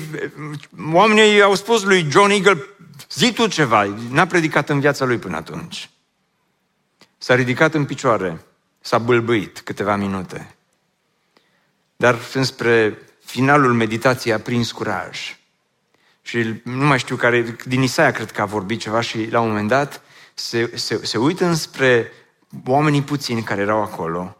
oamenii 0.93 1.43
au 1.43 1.55
spus 1.55 1.83
lui 1.83 2.07
John 2.11 2.31
Eagle, 2.31 2.67
zi 3.11 3.33
tu 3.33 3.47
ceva. 3.47 3.97
N-a 4.11 4.27
predicat 4.27 4.69
în 4.69 4.81
viața 4.81 5.05
lui 5.05 5.19
până 5.19 5.37
atunci. 5.37 5.91
S-a 7.19 7.35
ridicat 7.35 7.75
în 7.75 7.85
picioare, 7.85 8.45
s-a 8.81 8.99
bâlbâit 8.99 9.61
câteva 9.61 9.97
minute. 9.97 10.55
Dar 11.97 12.19
înspre 12.33 12.99
finalul 13.25 13.73
meditației 13.73 14.35
a 14.35 14.41
prins 14.41 14.73
curaj. 14.73 15.39
Și 16.23 16.61
nu 16.63 16.87
mai 16.87 16.99
știu 16.99 17.17
care, 17.17 17.57
din 17.67 17.83
Isaia 17.83 18.11
cred 18.11 18.31
că 18.31 18.41
a 18.41 18.45
vorbit 18.45 18.81
ceva 18.81 19.01
și 19.01 19.29
la 19.31 19.41
un 19.41 19.49
moment 19.49 19.69
dat 19.69 20.03
se, 20.35 20.71
se, 20.75 21.01
se 21.05 21.19
uită 21.19 21.45
înspre 21.45 22.13
oamenii 22.67 23.03
puțini 23.03 23.43
care 23.43 23.61
erau 23.61 23.83
acolo 23.83 24.37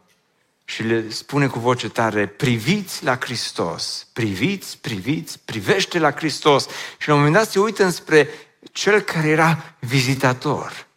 și 0.65 0.83
le 0.83 1.09
spune 1.09 1.47
cu 1.47 1.59
voce 1.59 1.89
tare, 1.89 2.27
priviți 2.27 3.03
la 3.03 3.17
Hristos, 3.19 4.07
priviți, 4.13 4.77
priviți, 4.81 5.39
privește 5.45 5.99
la 5.99 6.11
Hristos. 6.11 6.67
Și 6.97 7.07
la 7.07 7.13
un 7.13 7.19
moment 7.19 7.37
dat 7.37 7.51
se 7.51 7.59
uită 7.59 7.83
înspre 7.83 8.29
cel 8.71 9.01
care 9.01 9.27
era 9.27 9.75
vizitator, 9.79 10.87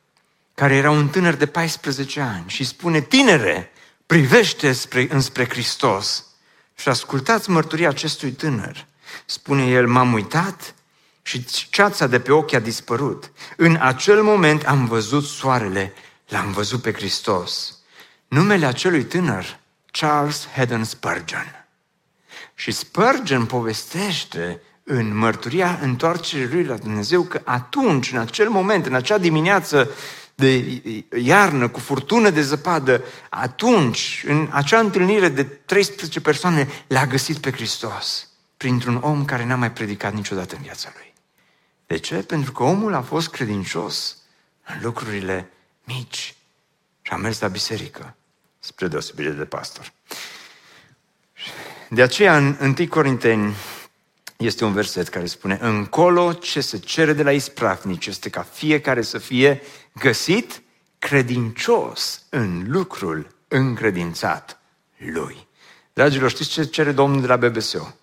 care 0.54 0.74
era 0.74 0.90
un 0.90 1.08
tânăr 1.08 1.34
de 1.34 1.46
14 1.46 2.20
ani 2.20 2.44
și 2.46 2.64
spune, 2.64 3.00
tinere, 3.00 3.72
privește 4.06 4.72
spre, 4.72 5.06
înspre 5.10 5.48
Hristos. 5.48 6.26
Și 6.78 6.88
ascultați 6.88 7.50
mărturia 7.50 7.88
acestui 7.88 8.30
tânăr. 8.30 8.86
Spune 9.26 9.66
el, 9.66 9.86
m-am 9.86 10.12
uitat 10.12 10.74
și 11.22 11.44
ceața 11.70 12.06
de 12.06 12.20
pe 12.20 12.32
ochi 12.32 12.52
a 12.52 12.58
dispărut. 12.58 13.30
În 13.56 13.78
acel 13.80 14.22
moment 14.22 14.66
am 14.66 14.86
văzut 14.86 15.24
soarele, 15.24 15.92
l-am 16.28 16.52
văzut 16.52 16.82
pe 16.82 16.92
Hristos. 16.92 17.78
Numele 18.28 18.66
acelui 18.66 19.04
tânăr, 19.04 19.58
Charles 19.90 20.48
Haddon 20.56 20.84
Spurgeon. 20.84 21.66
Și 22.54 22.70
Spurgeon 22.70 23.46
povestește 23.46 24.62
în 24.82 25.16
mărturia 25.16 25.78
întoarcerii 25.82 26.48
lui 26.48 26.64
la 26.64 26.76
Dumnezeu 26.76 27.22
că 27.22 27.40
atunci, 27.44 28.12
în 28.12 28.18
acel 28.18 28.48
moment, 28.48 28.86
în 28.86 28.94
acea 28.94 29.18
dimineață 29.18 29.90
de 30.38 30.82
iarnă, 31.16 31.68
cu 31.68 31.80
furtună 31.80 32.30
de 32.30 32.42
zăpadă, 32.42 33.04
atunci, 33.28 34.24
în 34.26 34.48
acea 34.50 34.78
întâlnire 34.78 35.28
de 35.28 35.44
13 35.44 36.20
persoane, 36.20 36.68
l-a 36.86 37.06
găsit 37.06 37.38
pe 37.38 37.50
Hristos 37.50 38.28
printr-un 38.56 38.96
om 38.96 39.24
care 39.24 39.44
n-a 39.44 39.54
mai 39.54 39.72
predicat 39.72 40.12
niciodată 40.12 40.54
în 40.54 40.62
viața 40.62 40.92
lui. 40.94 41.12
De 41.86 41.98
ce? 41.98 42.14
Pentru 42.14 42.52
că 42.52 42.62
omul 42.62 42.94
a 42.94 43.02
fost 43.02 43.28
credincios 43.28 44.16
în 44.66 44.78
lucrurile 44.82 45.50
mici 45.84 46.34
și 47.02 47.12
a 47.12 47.16
mers 47.16 47.40
la 47.40 47.48
biserică, 47.48 48.16
spre 48.58 48.88
deosebire 48.88 49.30
de 49.30 49.44
pastor. 49.44 49.92
De 51.90 52.02
aceea, 52.02 52.36
în 52.36 52.74
1 52.78 52.88
Corinteni, 52.88 53.54
este 54.36 54.64
un 54.64 54.72
verset 54.72 55.08
care 55.08 55.26
spune 55.26 55.58
Încolo 55.60 56.32
ce 56.32 56.60
se 56.60 56.78
cere 56.78 57.12
de 57.12 57.22
la 57.22 57.32
ispravnici 57.32 58.06
este 58.06 58.30
ca 58.30 58.42
fiecare 58.42 59.02
să 59.02 59.18
fie 59.18 59.62
găsit 59.98 60.62
credincios 60.98 62.22
în 62.28 62.64
lucrul 62.66 63.34
încredințat 63.48 64.60
lui. 64.96 65.46
Dragilor, 65.92 66.30
știți 66.30 66.50
ce 66.50 66.64
cere 66.64 66.92
Domnul 66.92 67.20
de 67.20 67.26
la 67.26 67.36
BBSO? 67.36 67.94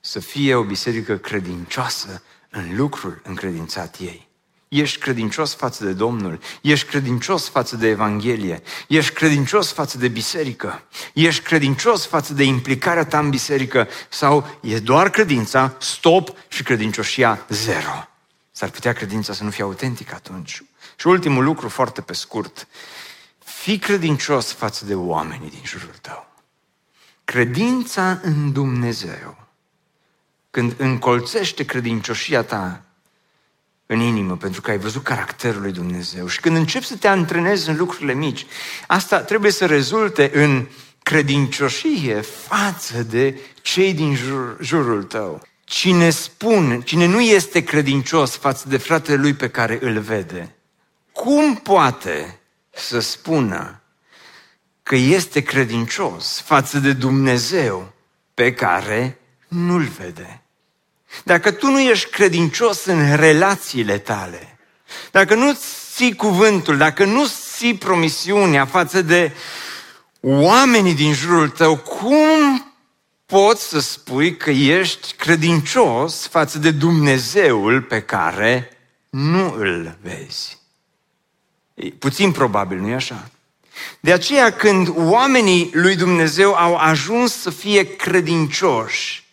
Să 0.00 0.20
fie 0.20 0.54
o 0.54 0.62
biserică 0.62 1.16
credincioasă 1.16 2.22
în 2.50 2.76
lucrul 2.76 3.20
încredințat 3.24 3.96
ei. 4.00 4.28
Ești 4.68 4.98
credincios 4.98 5.54
față 5.54 5.84
de 5.84 5.92
Domnul, 5.92 6.40
ești 6.60 6.86
credincios 6.86 7.48
față 7.48 7.76
de 7.76 7.88
Evanghelie, 7.88 8.62
ești 8.88 9.12
credincios 9.12 9.72
față 9.72 9.98
de 9.98 10.08
biserică, 10.08 10.82
ești 11.12 11.42
credincios 11.42 12.06
față 12.06 12.34
de 12.34 12.44
implicarea 12.44 13.04
ta 13.04 13.18
în 13.18 13.30
biserică 13.30 13.88
sau 14.08 14.58
e 14.60 14.78
doar 14.78 15.10
credința, 15.10 15.76
stop 15.80 16.36
și 16.48 16.62
credincioșia 16.62 17.46
zero. 17.48 18.08
S-ar 18.50 18.70
putea 18.70 18.92
credința 18.92 19.32
să 19.32 19.44
nu 19.44 19.50
fie 19.50 19.64
autentică 19.64 20.14
atunci. 20.14 20.62
Și 20.96 21.06
ultimul 21.06 21.44
lucru, 21.44 21.68
foarte 21.68 22.00
pe 22.00 22.12
scurt, 22.12 22.66
fii 23.44 23.78
credincios 23.78 24.52
față 24.52 24.84
de 24.84 24.94
oamenii 24.94 25.50
din 25.50 25.62
jurul 25.64 25.94
tău. 26.00 26.26
Credința 27.24 28.20
în 28.22 28.52
Dumnezeu, 28.52 29.36
când 30.50 30.74
încolțește 30.76 31.64
credincioșia 31.64 32.42
ta 32.42 32.82
în 33.86 34.00
inimă, 34.00 34.36
pentru 34.36 34.60
că 34.60 34.70
ai 34.70 34.78
văzut 34.78 35.02
caracterul 35.02 35.62
lui 35.62 35.72
Dumnezeu. 35.72 36.26
Și 36.26 36.40
când 36.40 36.56
începi 36.56 36.84
să 36.84 36.96
te 36.96 37.08
antrenezi 37.08 37.68
în 37.68 37.76
lucrurile 37.76 38.14
mici, 38.14 38.46
asta 38.86 39.20
trebuie 39.20 39.50
să 39.50 39.66
rezulte 39.66 40.30
în 40.34 40.66
credincioșie 41.02 42.20
față 42.20 43.02
de 43.02 43.40
cei 43.62 43.94
din 43.94 44.14
jur, 44.14 44.56
jurul 44.60 45.02
tău. 45.02 45.42
Cine 45.64 46.10
spune, 46.10 46.80
cine 46.80 47.06
nu 47.06 47.20
este 47.20 47.64
credincios 47.64 48.36
față 48.36 48.68
de 48.68 48.76
fratele 48.76 49.16
lui 49.16 49.34
pe 49.34 49.48
care 49.48 49.78
îl 49.80 49.98
vede, 49.98 50.54
cum 51.24 51.54
poate 51.54 52.40
să 52.70 53.00
spună 53.00 53.80
că 54.82 54.94
este 54.94 55.40
credincios 55.42 56.40
față 56.40 56.78
de 56.78 56.92
Dumnezeu 56.92 57.92
pe 58.34 58.52
care 58.52 59.18
nu-l 59.48 59.82
vede? 59.82 60.42
Dacă 61.22 61.50
tu 61.50 61.70
nu 61.70 61.80
ești 61.80 62.10
credincios 62.10 62.84
în 62.84 63.16
relațiile 63.16 63.98
tale, 63.98 64.58
dacă 65.10 65.34
nu 65.34 65.58
ții 65.94 66.14
cuvântul, 66.14 66.76
dacă 66.76 67.04
nu 67.04 67.26
ții 67.56 67.74
promisiunea 67.74 68.66
față 68.66 69.02
de 69.02 69.32
oamenii 70.20 70.94
din 70.94 71.12
jurul 71.12 71.48
tău, 71.48 71.76
cum 71.76 72.72
poți 73.26 73.68
să 73.68 73.80
spui 73.80 74.36
că 74.36 74.50
ești 74.50 75.12
credincios 75.12 76.26
față 76.26 76.58
de 76.58 76.70
Dumnezeul 76.70 77.82
pe 77.82 78.02
care 78.02 78.70
nu 79.10 79.54
îl 79.58 79.98
vezi? 80.02 80.62
E 81.74 81.88
puțin 81.88 82.32
probabil, 82.32 82.78
nu-i 82.78 82.94
așa? 82.94 83.30
De 84.00 84.12
aceea 84.12 84.52
când 84.52 84.92
oamenii 84.94 85.70
lui 85.72 85.96
Dumnezeu 85.96 86.54
au 86.54 86.76
ajuns 86.76 87.40
să 87.40 87.50
fie 87.50 87.96
credincioși, 87.96 89.24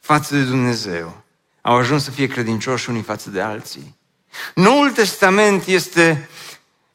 față 0.00 0.34
de 0.34 0.42
Dumnezeu. 0.42 1.22
Au 1.60 1.76
ajuns 1.76 2.04
să 2.04 2.10
fie 2.10 2.26
credincioși 2.26 2.90
unii 2.90 3.02
față 3.02 3.30
de 3.30 3.40
alții. 3.40 3.96
Noul 4.54 4.90
Testament 4.90 5.66
este, 5.66 6.28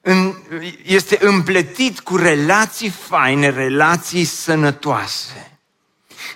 în, 0.01 0.35
este 0.83 1.17
împletit 1.21 1.99
cu 1.99 2.15
relații 2.15 2.89
faine, 2.89 3.49
relații 3.49 4.25
sănătoase. 4.25 5.57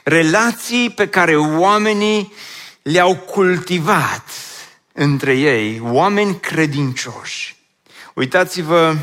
Relații 0.04 0.90
pe 0.90 1.08
care 1.08 1.38
oamenii 1.38 2.34
le-au 2.82 3.16
cultivat 3.16 4.30
între 4.94 5.38
ei, 5.38 5.80
oameni 5.80 6.40
credincioși. 6.40 7.57
Uitați-vă 8.18 8.96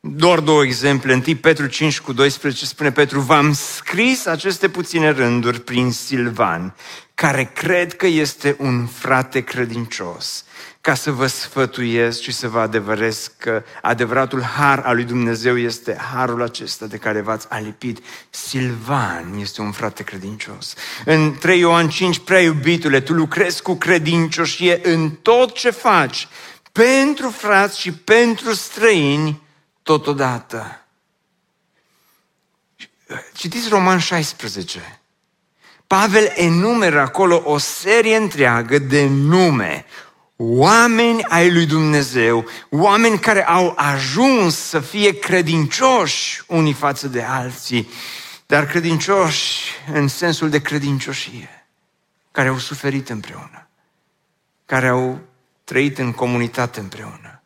doar 0.00 0.40
două 0.40 0.64
exemple. 0.64 1.12
Întâi 1.12 1.34
Petru 1.34 1.66
5 1.66 2.00
cu 2.00 2.12
12 2.12 2.64
spune 2.66 2.92
Petru, 2.92 3.20
v-am 3.20 3.52
scris 3.52 4.26
aceste 4.26 4.68
puține 4.68 5.10
rânduri 5.10 5.60
prin 5.60 5.92
Silvan, 5.92 6.74
care 7.14 7.50
cred 7.54 7.96
că 7.96 8.06
este 8.06 8.56
un 8.58 8.86
frate 8.86 9.40
credincios, 9.40 10.44
ca 10.80 10.94
să 10.94 11.10
vă 11.10 11.26
sfătuiesc 11.26 12.20
și 12.20 12.32
să 12.32 12.48
vă 12.48 12.58
adevăresc 12.58 13.32
că 13.38 13.62
adevăratul 13.82 14.42
har 14.42 14.78
al 14.78 14.94
lui 14.94 15.04
Dumnezeu 15.04 15.58
este 15.58 15.96
harul 16.12 16.42
acesta 16.42 16.86
de 16.86 16.96
care 16.96 17.20
v-ați 17.20 17.46
alipit. 17.48 17.98
Silvan 18.30 19.34
este 19.40 19.60
un 19.60 19.70
frate 19.72 20.02
credincios. 20.02 20.74
În 21.04 21.36
3 21.40 21.58
Ioan 21.58 21.88
5, 21.88 22.18
prea 22.18 22.40
iubitule, 22.40 23.00
tu 23.00 23.12
lucrezi 23.12 23.62
cu 23.62 23.74
credincioșie 23.74 24.80
în 24.82 25.10
tot 25.10 25.54
ce 25.54 25.70
faci, 25.70 26.28
pentru 26.72 27.30
frați 27.30 27.80
și 27.80 27.92
pentru 27.92 28.54
străini, 28.54 29.42
totodată. 29.82 30.80
Citiți 33.32 33.68
Roman 33.68 33.98
16. 33.98 35.00
Pavel 35.86 36.32
enumeră 36.34 37.00
acolo 37.00 37.42
o 37.44 37.58
serie 37.58 38.16
întreagă 38.16 38.78
de 38.78 39.06
nume, 39.06 39.84
oameni 40.36 41.24
ai 41.24 41.52
lui 41.52 41.66
Dumnezeu, 41.66 42.44
oameni 42.70 43.18
care 43.18 43.46
au 43.46 43.72
ajuns 43.76 44.56
să 44.56 44.80
fie 44.80 45.18
credincioși 45.18 46.42
unii 46.46 46.72
față 46.72 47.08
de 47.08 47.22
alții, 47.22 47.88
dar 48.46 48.66
credincioși 48.66 49.74
în 49.92 50.08
sensul 50.08 50.50
de 50.50 50.60
credincioșie, 50.60 51.66
care 52.30 52.48
au 52.48 52.58
suferit 52.58 53.08
împreună, 53.08 53.68
care 54.66 54.88
au 54.88 55.20
trăit 55.72 55.98
în 55.98 56.12
comunitate 56.12 56.80
împreună. 56.80 57.42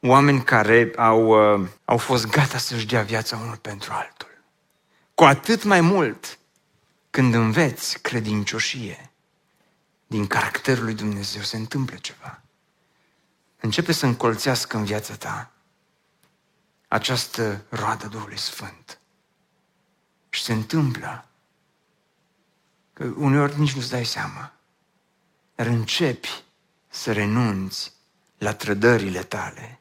Oameni 0.00 0.44
care 0.44 0.92
au, 0.96 1.26
uh, 1.60 1.68
au 1.84 1.96
fost 1.96 2.26
gata 2.26 2.58
să-și 2.58 2.86
dea 2.86 3.02
viața 3.02 3.36
unul 3.36 3.56
pentru 3.56 3.92
altul. 3.92 4.42
Cu 5.14 5.24
atât 5.24 5.64
mai 5.64 5.80
mult 5.80 6.38
când 7.10 7.34
înveți 7.34 7.98
credincioșie 7.98 9.10
din 10.06 10.26
caracterul 10.26 10.84
lui 10.84 10.94
Dumnezeu, 10.94 11.42
se 11.42 11.56
întâmplă 11.56 11.96
ceva. 11.96 12.42
Începe 13.60 13.92
să 13.92 14.06
încolțească 14.06 14.76
în 14.76 14.84
viața 14.84 15.14
ta 15.14 15.50
această 16.88 17.64
roadă 17.68 18.06
Duhului 18.06 18.38
Sfânt. 18.38 19.00
Și 20.28 20.42
se 20.42 20.52
întâmplă 20.52 21.26
că 22.92 23.04
uneori 23.16 23.60
nici 23.60 23.74
nu-ți 23.74 23.90
dai 23.90 24.04
seama, 24.04 24.52
dar 25.54 25.66
începi 25.66 26.48
să 26.90 27.12
renunți 27.12 27.92
la 28.38 28.54
trădările 28.54 29.22
tale, 29.22 29.80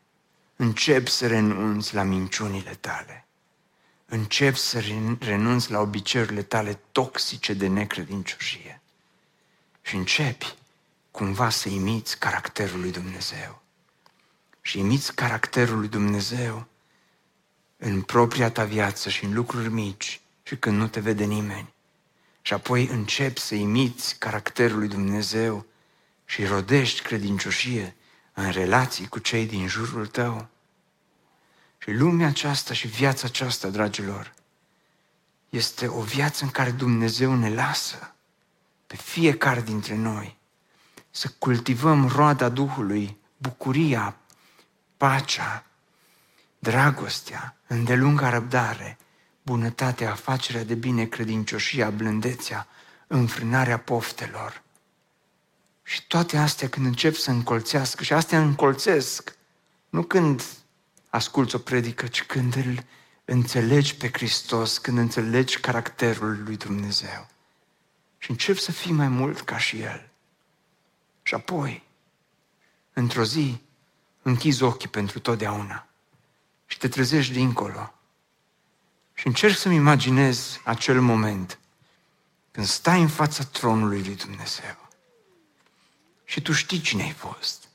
începi 0.55 1.10
să 1.10 1.28
renunți 1.28 1.93
la 1.93 2.03
minciunile 2.03 2.74
tale. 2.74 3.26
Începi 4.05 4.57
să 4.57 4.84
renunți 5.20 5.72
la 5.72 5.80
obiceiurile 5.80 6.41
tale 6.41 6.80
toxice 6.91 7.53
de 7.53 7.68
necredincioșie. 7.68 8.82
Și 9.82 9.95
începi 9.95 10.55
cumva 11.12 11.49
să 11.49 11.70
imiți 11.70 12.18
caracterul 12.18 12.80
lui 12.80 12.91
Dumnezeu. 12.91 13.62
Și 14.62 14.80
imiți 14.80 15.16
caracterul 15.16 15.80
lui 15.80 15.88
Dumnezeu 15.88 16.68
în 17.78 18.01
propria 18.01 18.51
ta 18.51 18.64
viață 18.64 19.10
și 19.10 19.26
în 19.26 19.34
lucruri 19.34 19.70
mici 19.70 20.22
și 20.43 20.57
când 20.57 20.78
nu 20.78 20.88
te 20.88 20.99
vede 20.99 21.24
nimeni. 21.24 21.74
Și 22.41 22.53
apoi 22.53 22.88
începi 22.88 23.39
să 23.39 23.55
imiți 23.55 24.18
caracterul 24.18 24.78
lui 24.78 24.88
Dumnezeu 24.88 25.66
și 26.30 26.46
rodești 26.46 27.02
credincioșie 27.02 27.96
în 28.34 28.52
relații 28.52 29.08
cu 29.08 29.20
cei 29.20 29.46
din 29.46 29.68
jurul 29.68 30.08
tău. 30.08 30.48
Și 31.78 31.92
lumea 31.92 32.28
aceasta 32.28 32.74
și 32.74 32.88
viața 32.88 33.28
aceasta, 33.28 33.70
dragilor, 33.70 34.34
este 35.50 35.88
o 35.88 36.02
viață 36.02 36.44
în 36.44 36.50
care 36.50 36.72
Dumnezeu 36.72 37.36
ne 37.36 37.54
lasă 37.54 38.16
pe 38.88 38.96
fiecare 38.96 39.62
dintre 39.62 39.96
noi 39.96 40.38
să 41.10 41.30
cultivăm 41.40 42.08
roada 42.08 42.50
Duhului, 42.50 43.18
bucuria, 43.38 44.16
pacea, 44.98 45.66
dragostea, 46.60 47.58
îndelunga 47.68 48.30
răbdare, 48.30 48.98
bunătatea, 49.42 50.12
afacerea 50.12 50.64
de 50.64 50.76
bine, 50.76 51.06
credincioșia, 51.06 51.90
blândețea, 51.90 52.68
înfrânarea 53.08 53.78
poftelor. 53.78 54.68
Și 55.90 56.08
toate 56.08 56.38
astea 56.38 56.70
când 56.70 56.86
încep 56.86 57.16
să 57.16 57.32
încolțească, 57.32 58.04
și 58.04 58.14
astea 58.14 58.42
încolțesc, 58.42 59.36
nu 59.90 60.04
când 60.04 60.44
asculți 61.10 61.56
o 61.56 61.58
predică, 61.58 62.08
ci 62.08 62.24
când 62.24 62.56
îl 62.56 62.84
înțelegi 63.26 63.96
pe 63.96 64.10
Hristos, 64.12 64.78
când 64.78 64.98
înțelegi 64.98 65.60
caracterul 65.60 66.44
lui 66.44 66.58
Dumnezeu. 66.58 67.28
Și 68.18 68.30
începi 68.30 68.60
să 68.60 68.72
fii 68.72 68.92
mai 68.92 69.08
mult 69.08 69.42
ca 69.42 69.58
și 69.58 69.82
El. 69.82 70.10
Și 71.24 71.34
apoi, 71.34 71.84
într-o 72.94 73.24
zi, 73.24 73.62
închizi 74.22 74.64
ochii 74.64 74.90
pentru 74.90 75.20
totdeauna 75.20 75.88
și 76.66 76.78
te 76.78 76.88
trezești 76.88 77.34
dincolo. 77.34 77.94
Și 79.14 79.28
încerc 79.28 79.56
să-mi 79.56 79.76
imaginez 79.76 80.60
acel 80.64 81.02
moment 81.02 81.60
când 82.52 82.66
stai 82.66 83.02
în 83.02 83.08
fața 83.08 83.44
tronului 83.44 84.04
lui 84.04 84.16
Dumnezeu 84.16 84.89
și 86.30 86.42
tu 86.42 86.52
știi 86.52 86.82
cine 86.82 87.04
ai 87.04 87.12
fost. 87.12 87.68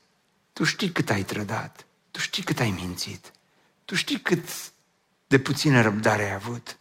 Tu 0.53 0.63
știi 0.63 0.91
cât 0.91 1.09
ai 1.09 1.23
trădat. 1.23 1.85
Tu 2.11 2.19
știi 2.19 2.43
cât 2.43 2.59
ai 2.59 2.71
mințit. 2.71 3.31
Tu 3.85 3.95
știi 3.95 4.21
cât 4.21 4.49
de 5.27 5.39
puțină 5.39 5.81
răbdare 5.81 6.23
ai 6.23 6.33
avut. 6.33 6.77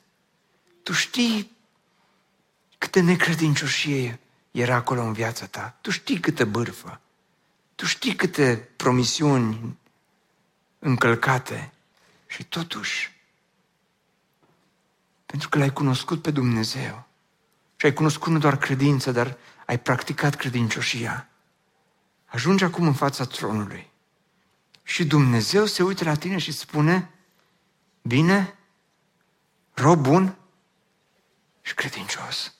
Tu 0.83 0.93
știi 0.93 1.51
câtă 2.79 3.01
necredincioșie 3.01 4.21
era 4.51 4.75
acolo 4.75 5.03
în 5.03 5.13
viața 5.13 5.47
ta. 5.47 5.77
Tu 5.81 5.91
știi 5.91 6.21
câtă 6.21 6.45
bârfă. 6.45 7.01
Tu 7.75 7.87
știi 7.87 8.15
câte 8.15 8.69
promisiuni 8.77 9.79
încălcate. 10.79 11.73
Și 12.27 12.45
totuși, 12.45 13.13
pentru 15.27 15.49
că 15.49 15.59
l-ai 15.59 15.73
cunoscut 15.73 16.23
pe 16.23 16.31
Dumnezeu 16.31 17.07
și 17.77 17.87
ai 17.87 17.93
cunoscut 17.93 18.33
nu 18.33 18.39
doar 18.39 18.57
credință, 18.59 19.13
dar 19.13 19.37
ai 19.67 19.79
practicat 19.79 20.35
credincioșia, 20.35 21.29
ajungi 22.35 22.65
acum 22.65 22.87
în 22.87 22.93
fața 22.93 23.25
tronului 23.25 23.91
și 24.83 25.05
Dumnezeu 25.05 25.65
se 25.67 25.83
uită 25.83 26.05
la 26.05 26.15
tine 26.15 26.39
și 26.39 26.53
spune, 26.53 27.11
bine, 28.03 28.59
rob 29.75 30.01
bun 30.01 30.37
și 31.63 31.75
credincios. 31.75 32.55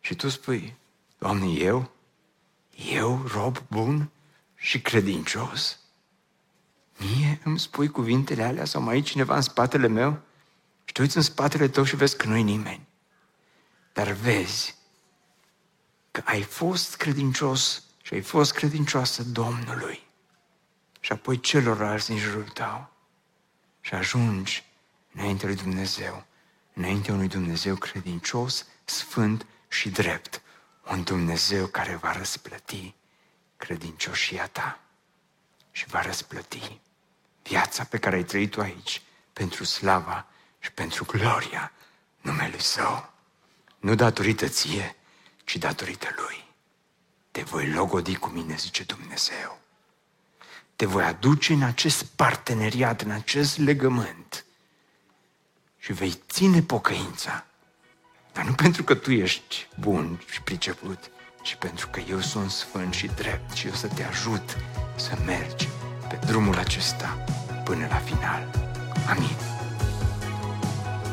Și 0.00 0.14
tu 0.14 0.28
spui, 0.28 0.76
Doamne, 1.18 1.46
eu? 1.46 1.90
Eu, 2.90 3.22
rob 3.26 3.62
bun 3.68 4.10
și 4.54 4.80
credincios? 4.80 5.78
Mie 6.98 7.40
îmi 7.44 7.58
spui 7.58 7.88
cuvintele 7.88 8.42
alea 8.42 8.64
sau 8.64 8.82
mai 8.82 8.98
e 8.98 9.00
cineva 9.00 9.34
în 9.34 9.42
spatele 9.42 9.86
meu? 9.86 10.20
Și 10.84 10.92
te 10.92 11.02
uiți 11.02 11.16
în 11.16 11.22
spatele 11.22 11.68
tău 11.68 11.84
și 11.84 11.96
vezi 11.96 12.16
că 12.16 12.26
nu-i 12.26 12.42
nimeni. 12.42 12.86
Dar 13.92 14.10
vezi 14.10 14.76
că 16.10 16.22
ai 16.24 16.42
fost 16.42 16.96
credincios 16.96 17.85
și 18.06 18.14
ai 18.14 18.20
fost 18.20 18.52
credincioasă 18.52 19.22
Domnului. 19.22 20.06
Și 21.00 21.12
apoi 21.12 21.40
celorlalți 21.40 22.06
din 22.06 22.18
jurul 22.18 22.48
tău. 22.48 22.90
Și 23.80 23.94
ajungi 23.94 24.64
înainte 25.12 25.46
lui 25.46 25.54
Dumnezeu, 25.54 26.26
înainte 26.72 27.12
unui 27.12 27.28
Dumnezeu 27.28 27.76
credincios, 27.76 28.66
sfânt 28.84 29.46
și 29.68 29.90
drept, 29.90 30.42
un 30.90 31.02
Dumnezeu 31.02 31.66
care 31.66 31.94
va 31.94 32.12
răsplăti 32.12 32.94
credincioșia 33.56 34.46
ta. 34.46 34.80
Și 35.72 35.86
va 35.86 36.02
răsplăti 36.02 36.80
viața 37.42 37.84
pe 37.84 37.98
care 37.98 38.16
ai 38.16 38.24
trăit-o 38.24 38.60
aici 38.60 39.02
pentru 39.32 39.64
slava 39.64 40.26
și 40.58 40.72
pentru 40.72 41.04
gloria 41.04 41.72
numelui 42.20 42.62
Său. 42.62 43.12
Nu 43.78 43.94
datorită 43.94 44.48
ție, 44.48 44.96
ci 45.44 45.56
datorită 45.56 46.08
Lui. 46.16 46.45
Te 47.36 47.42
voi 47.42 47.70
logodi 47.70 48.14
cu 48.14 48.28
mine, 48.28 48.54
zice 48.58 48.82
Dumnezeu. 48.82 49.58
Te 50.76 50.86
voi 50.86 51.04
aduce 51.04 51.52
în 51.52 51.62
acest 51.62 52.04
parteneriat, 52.04 53.00
în 53.00 53.10
acest 53.10 53.58
legământ 53.58 54.44
și 55.78 55.92
vei 55.92 56.22
ține 56.28 56.62
pocăința. 56.62 57.46
Dar 58.32 58.44
nu 58.44 58.52
pentru 58.52 58.84
că 58.84 58.94
tu 58.94 59.12
ești 59.12 59.68
bun 59.80 60.22
și 60.30 60.42
priceput, 60.42 61.10
ci 61.42 61.54
pentru 61.54 61.88
că 61.88 62.00
eu 62.00 62.20
sunt 62.20 62.50
sfânt 62.50 62.94
și 62.94 63.06
drept 63.06 63.52
și 63.52 63.66
eu 63.66 63.72
să 63.72 63.86
te 63.86 64.02
ajut 64.02 64.56
să 64.94 65.18
mergi 65.24 65.68
pe 66.08 66.18
drumul 66.26 66.58
acesta 66.58 67.24
până 67.64 67.86
la 67.86 67.96
final. 67.96 68.50
Amin. 69.08 69.55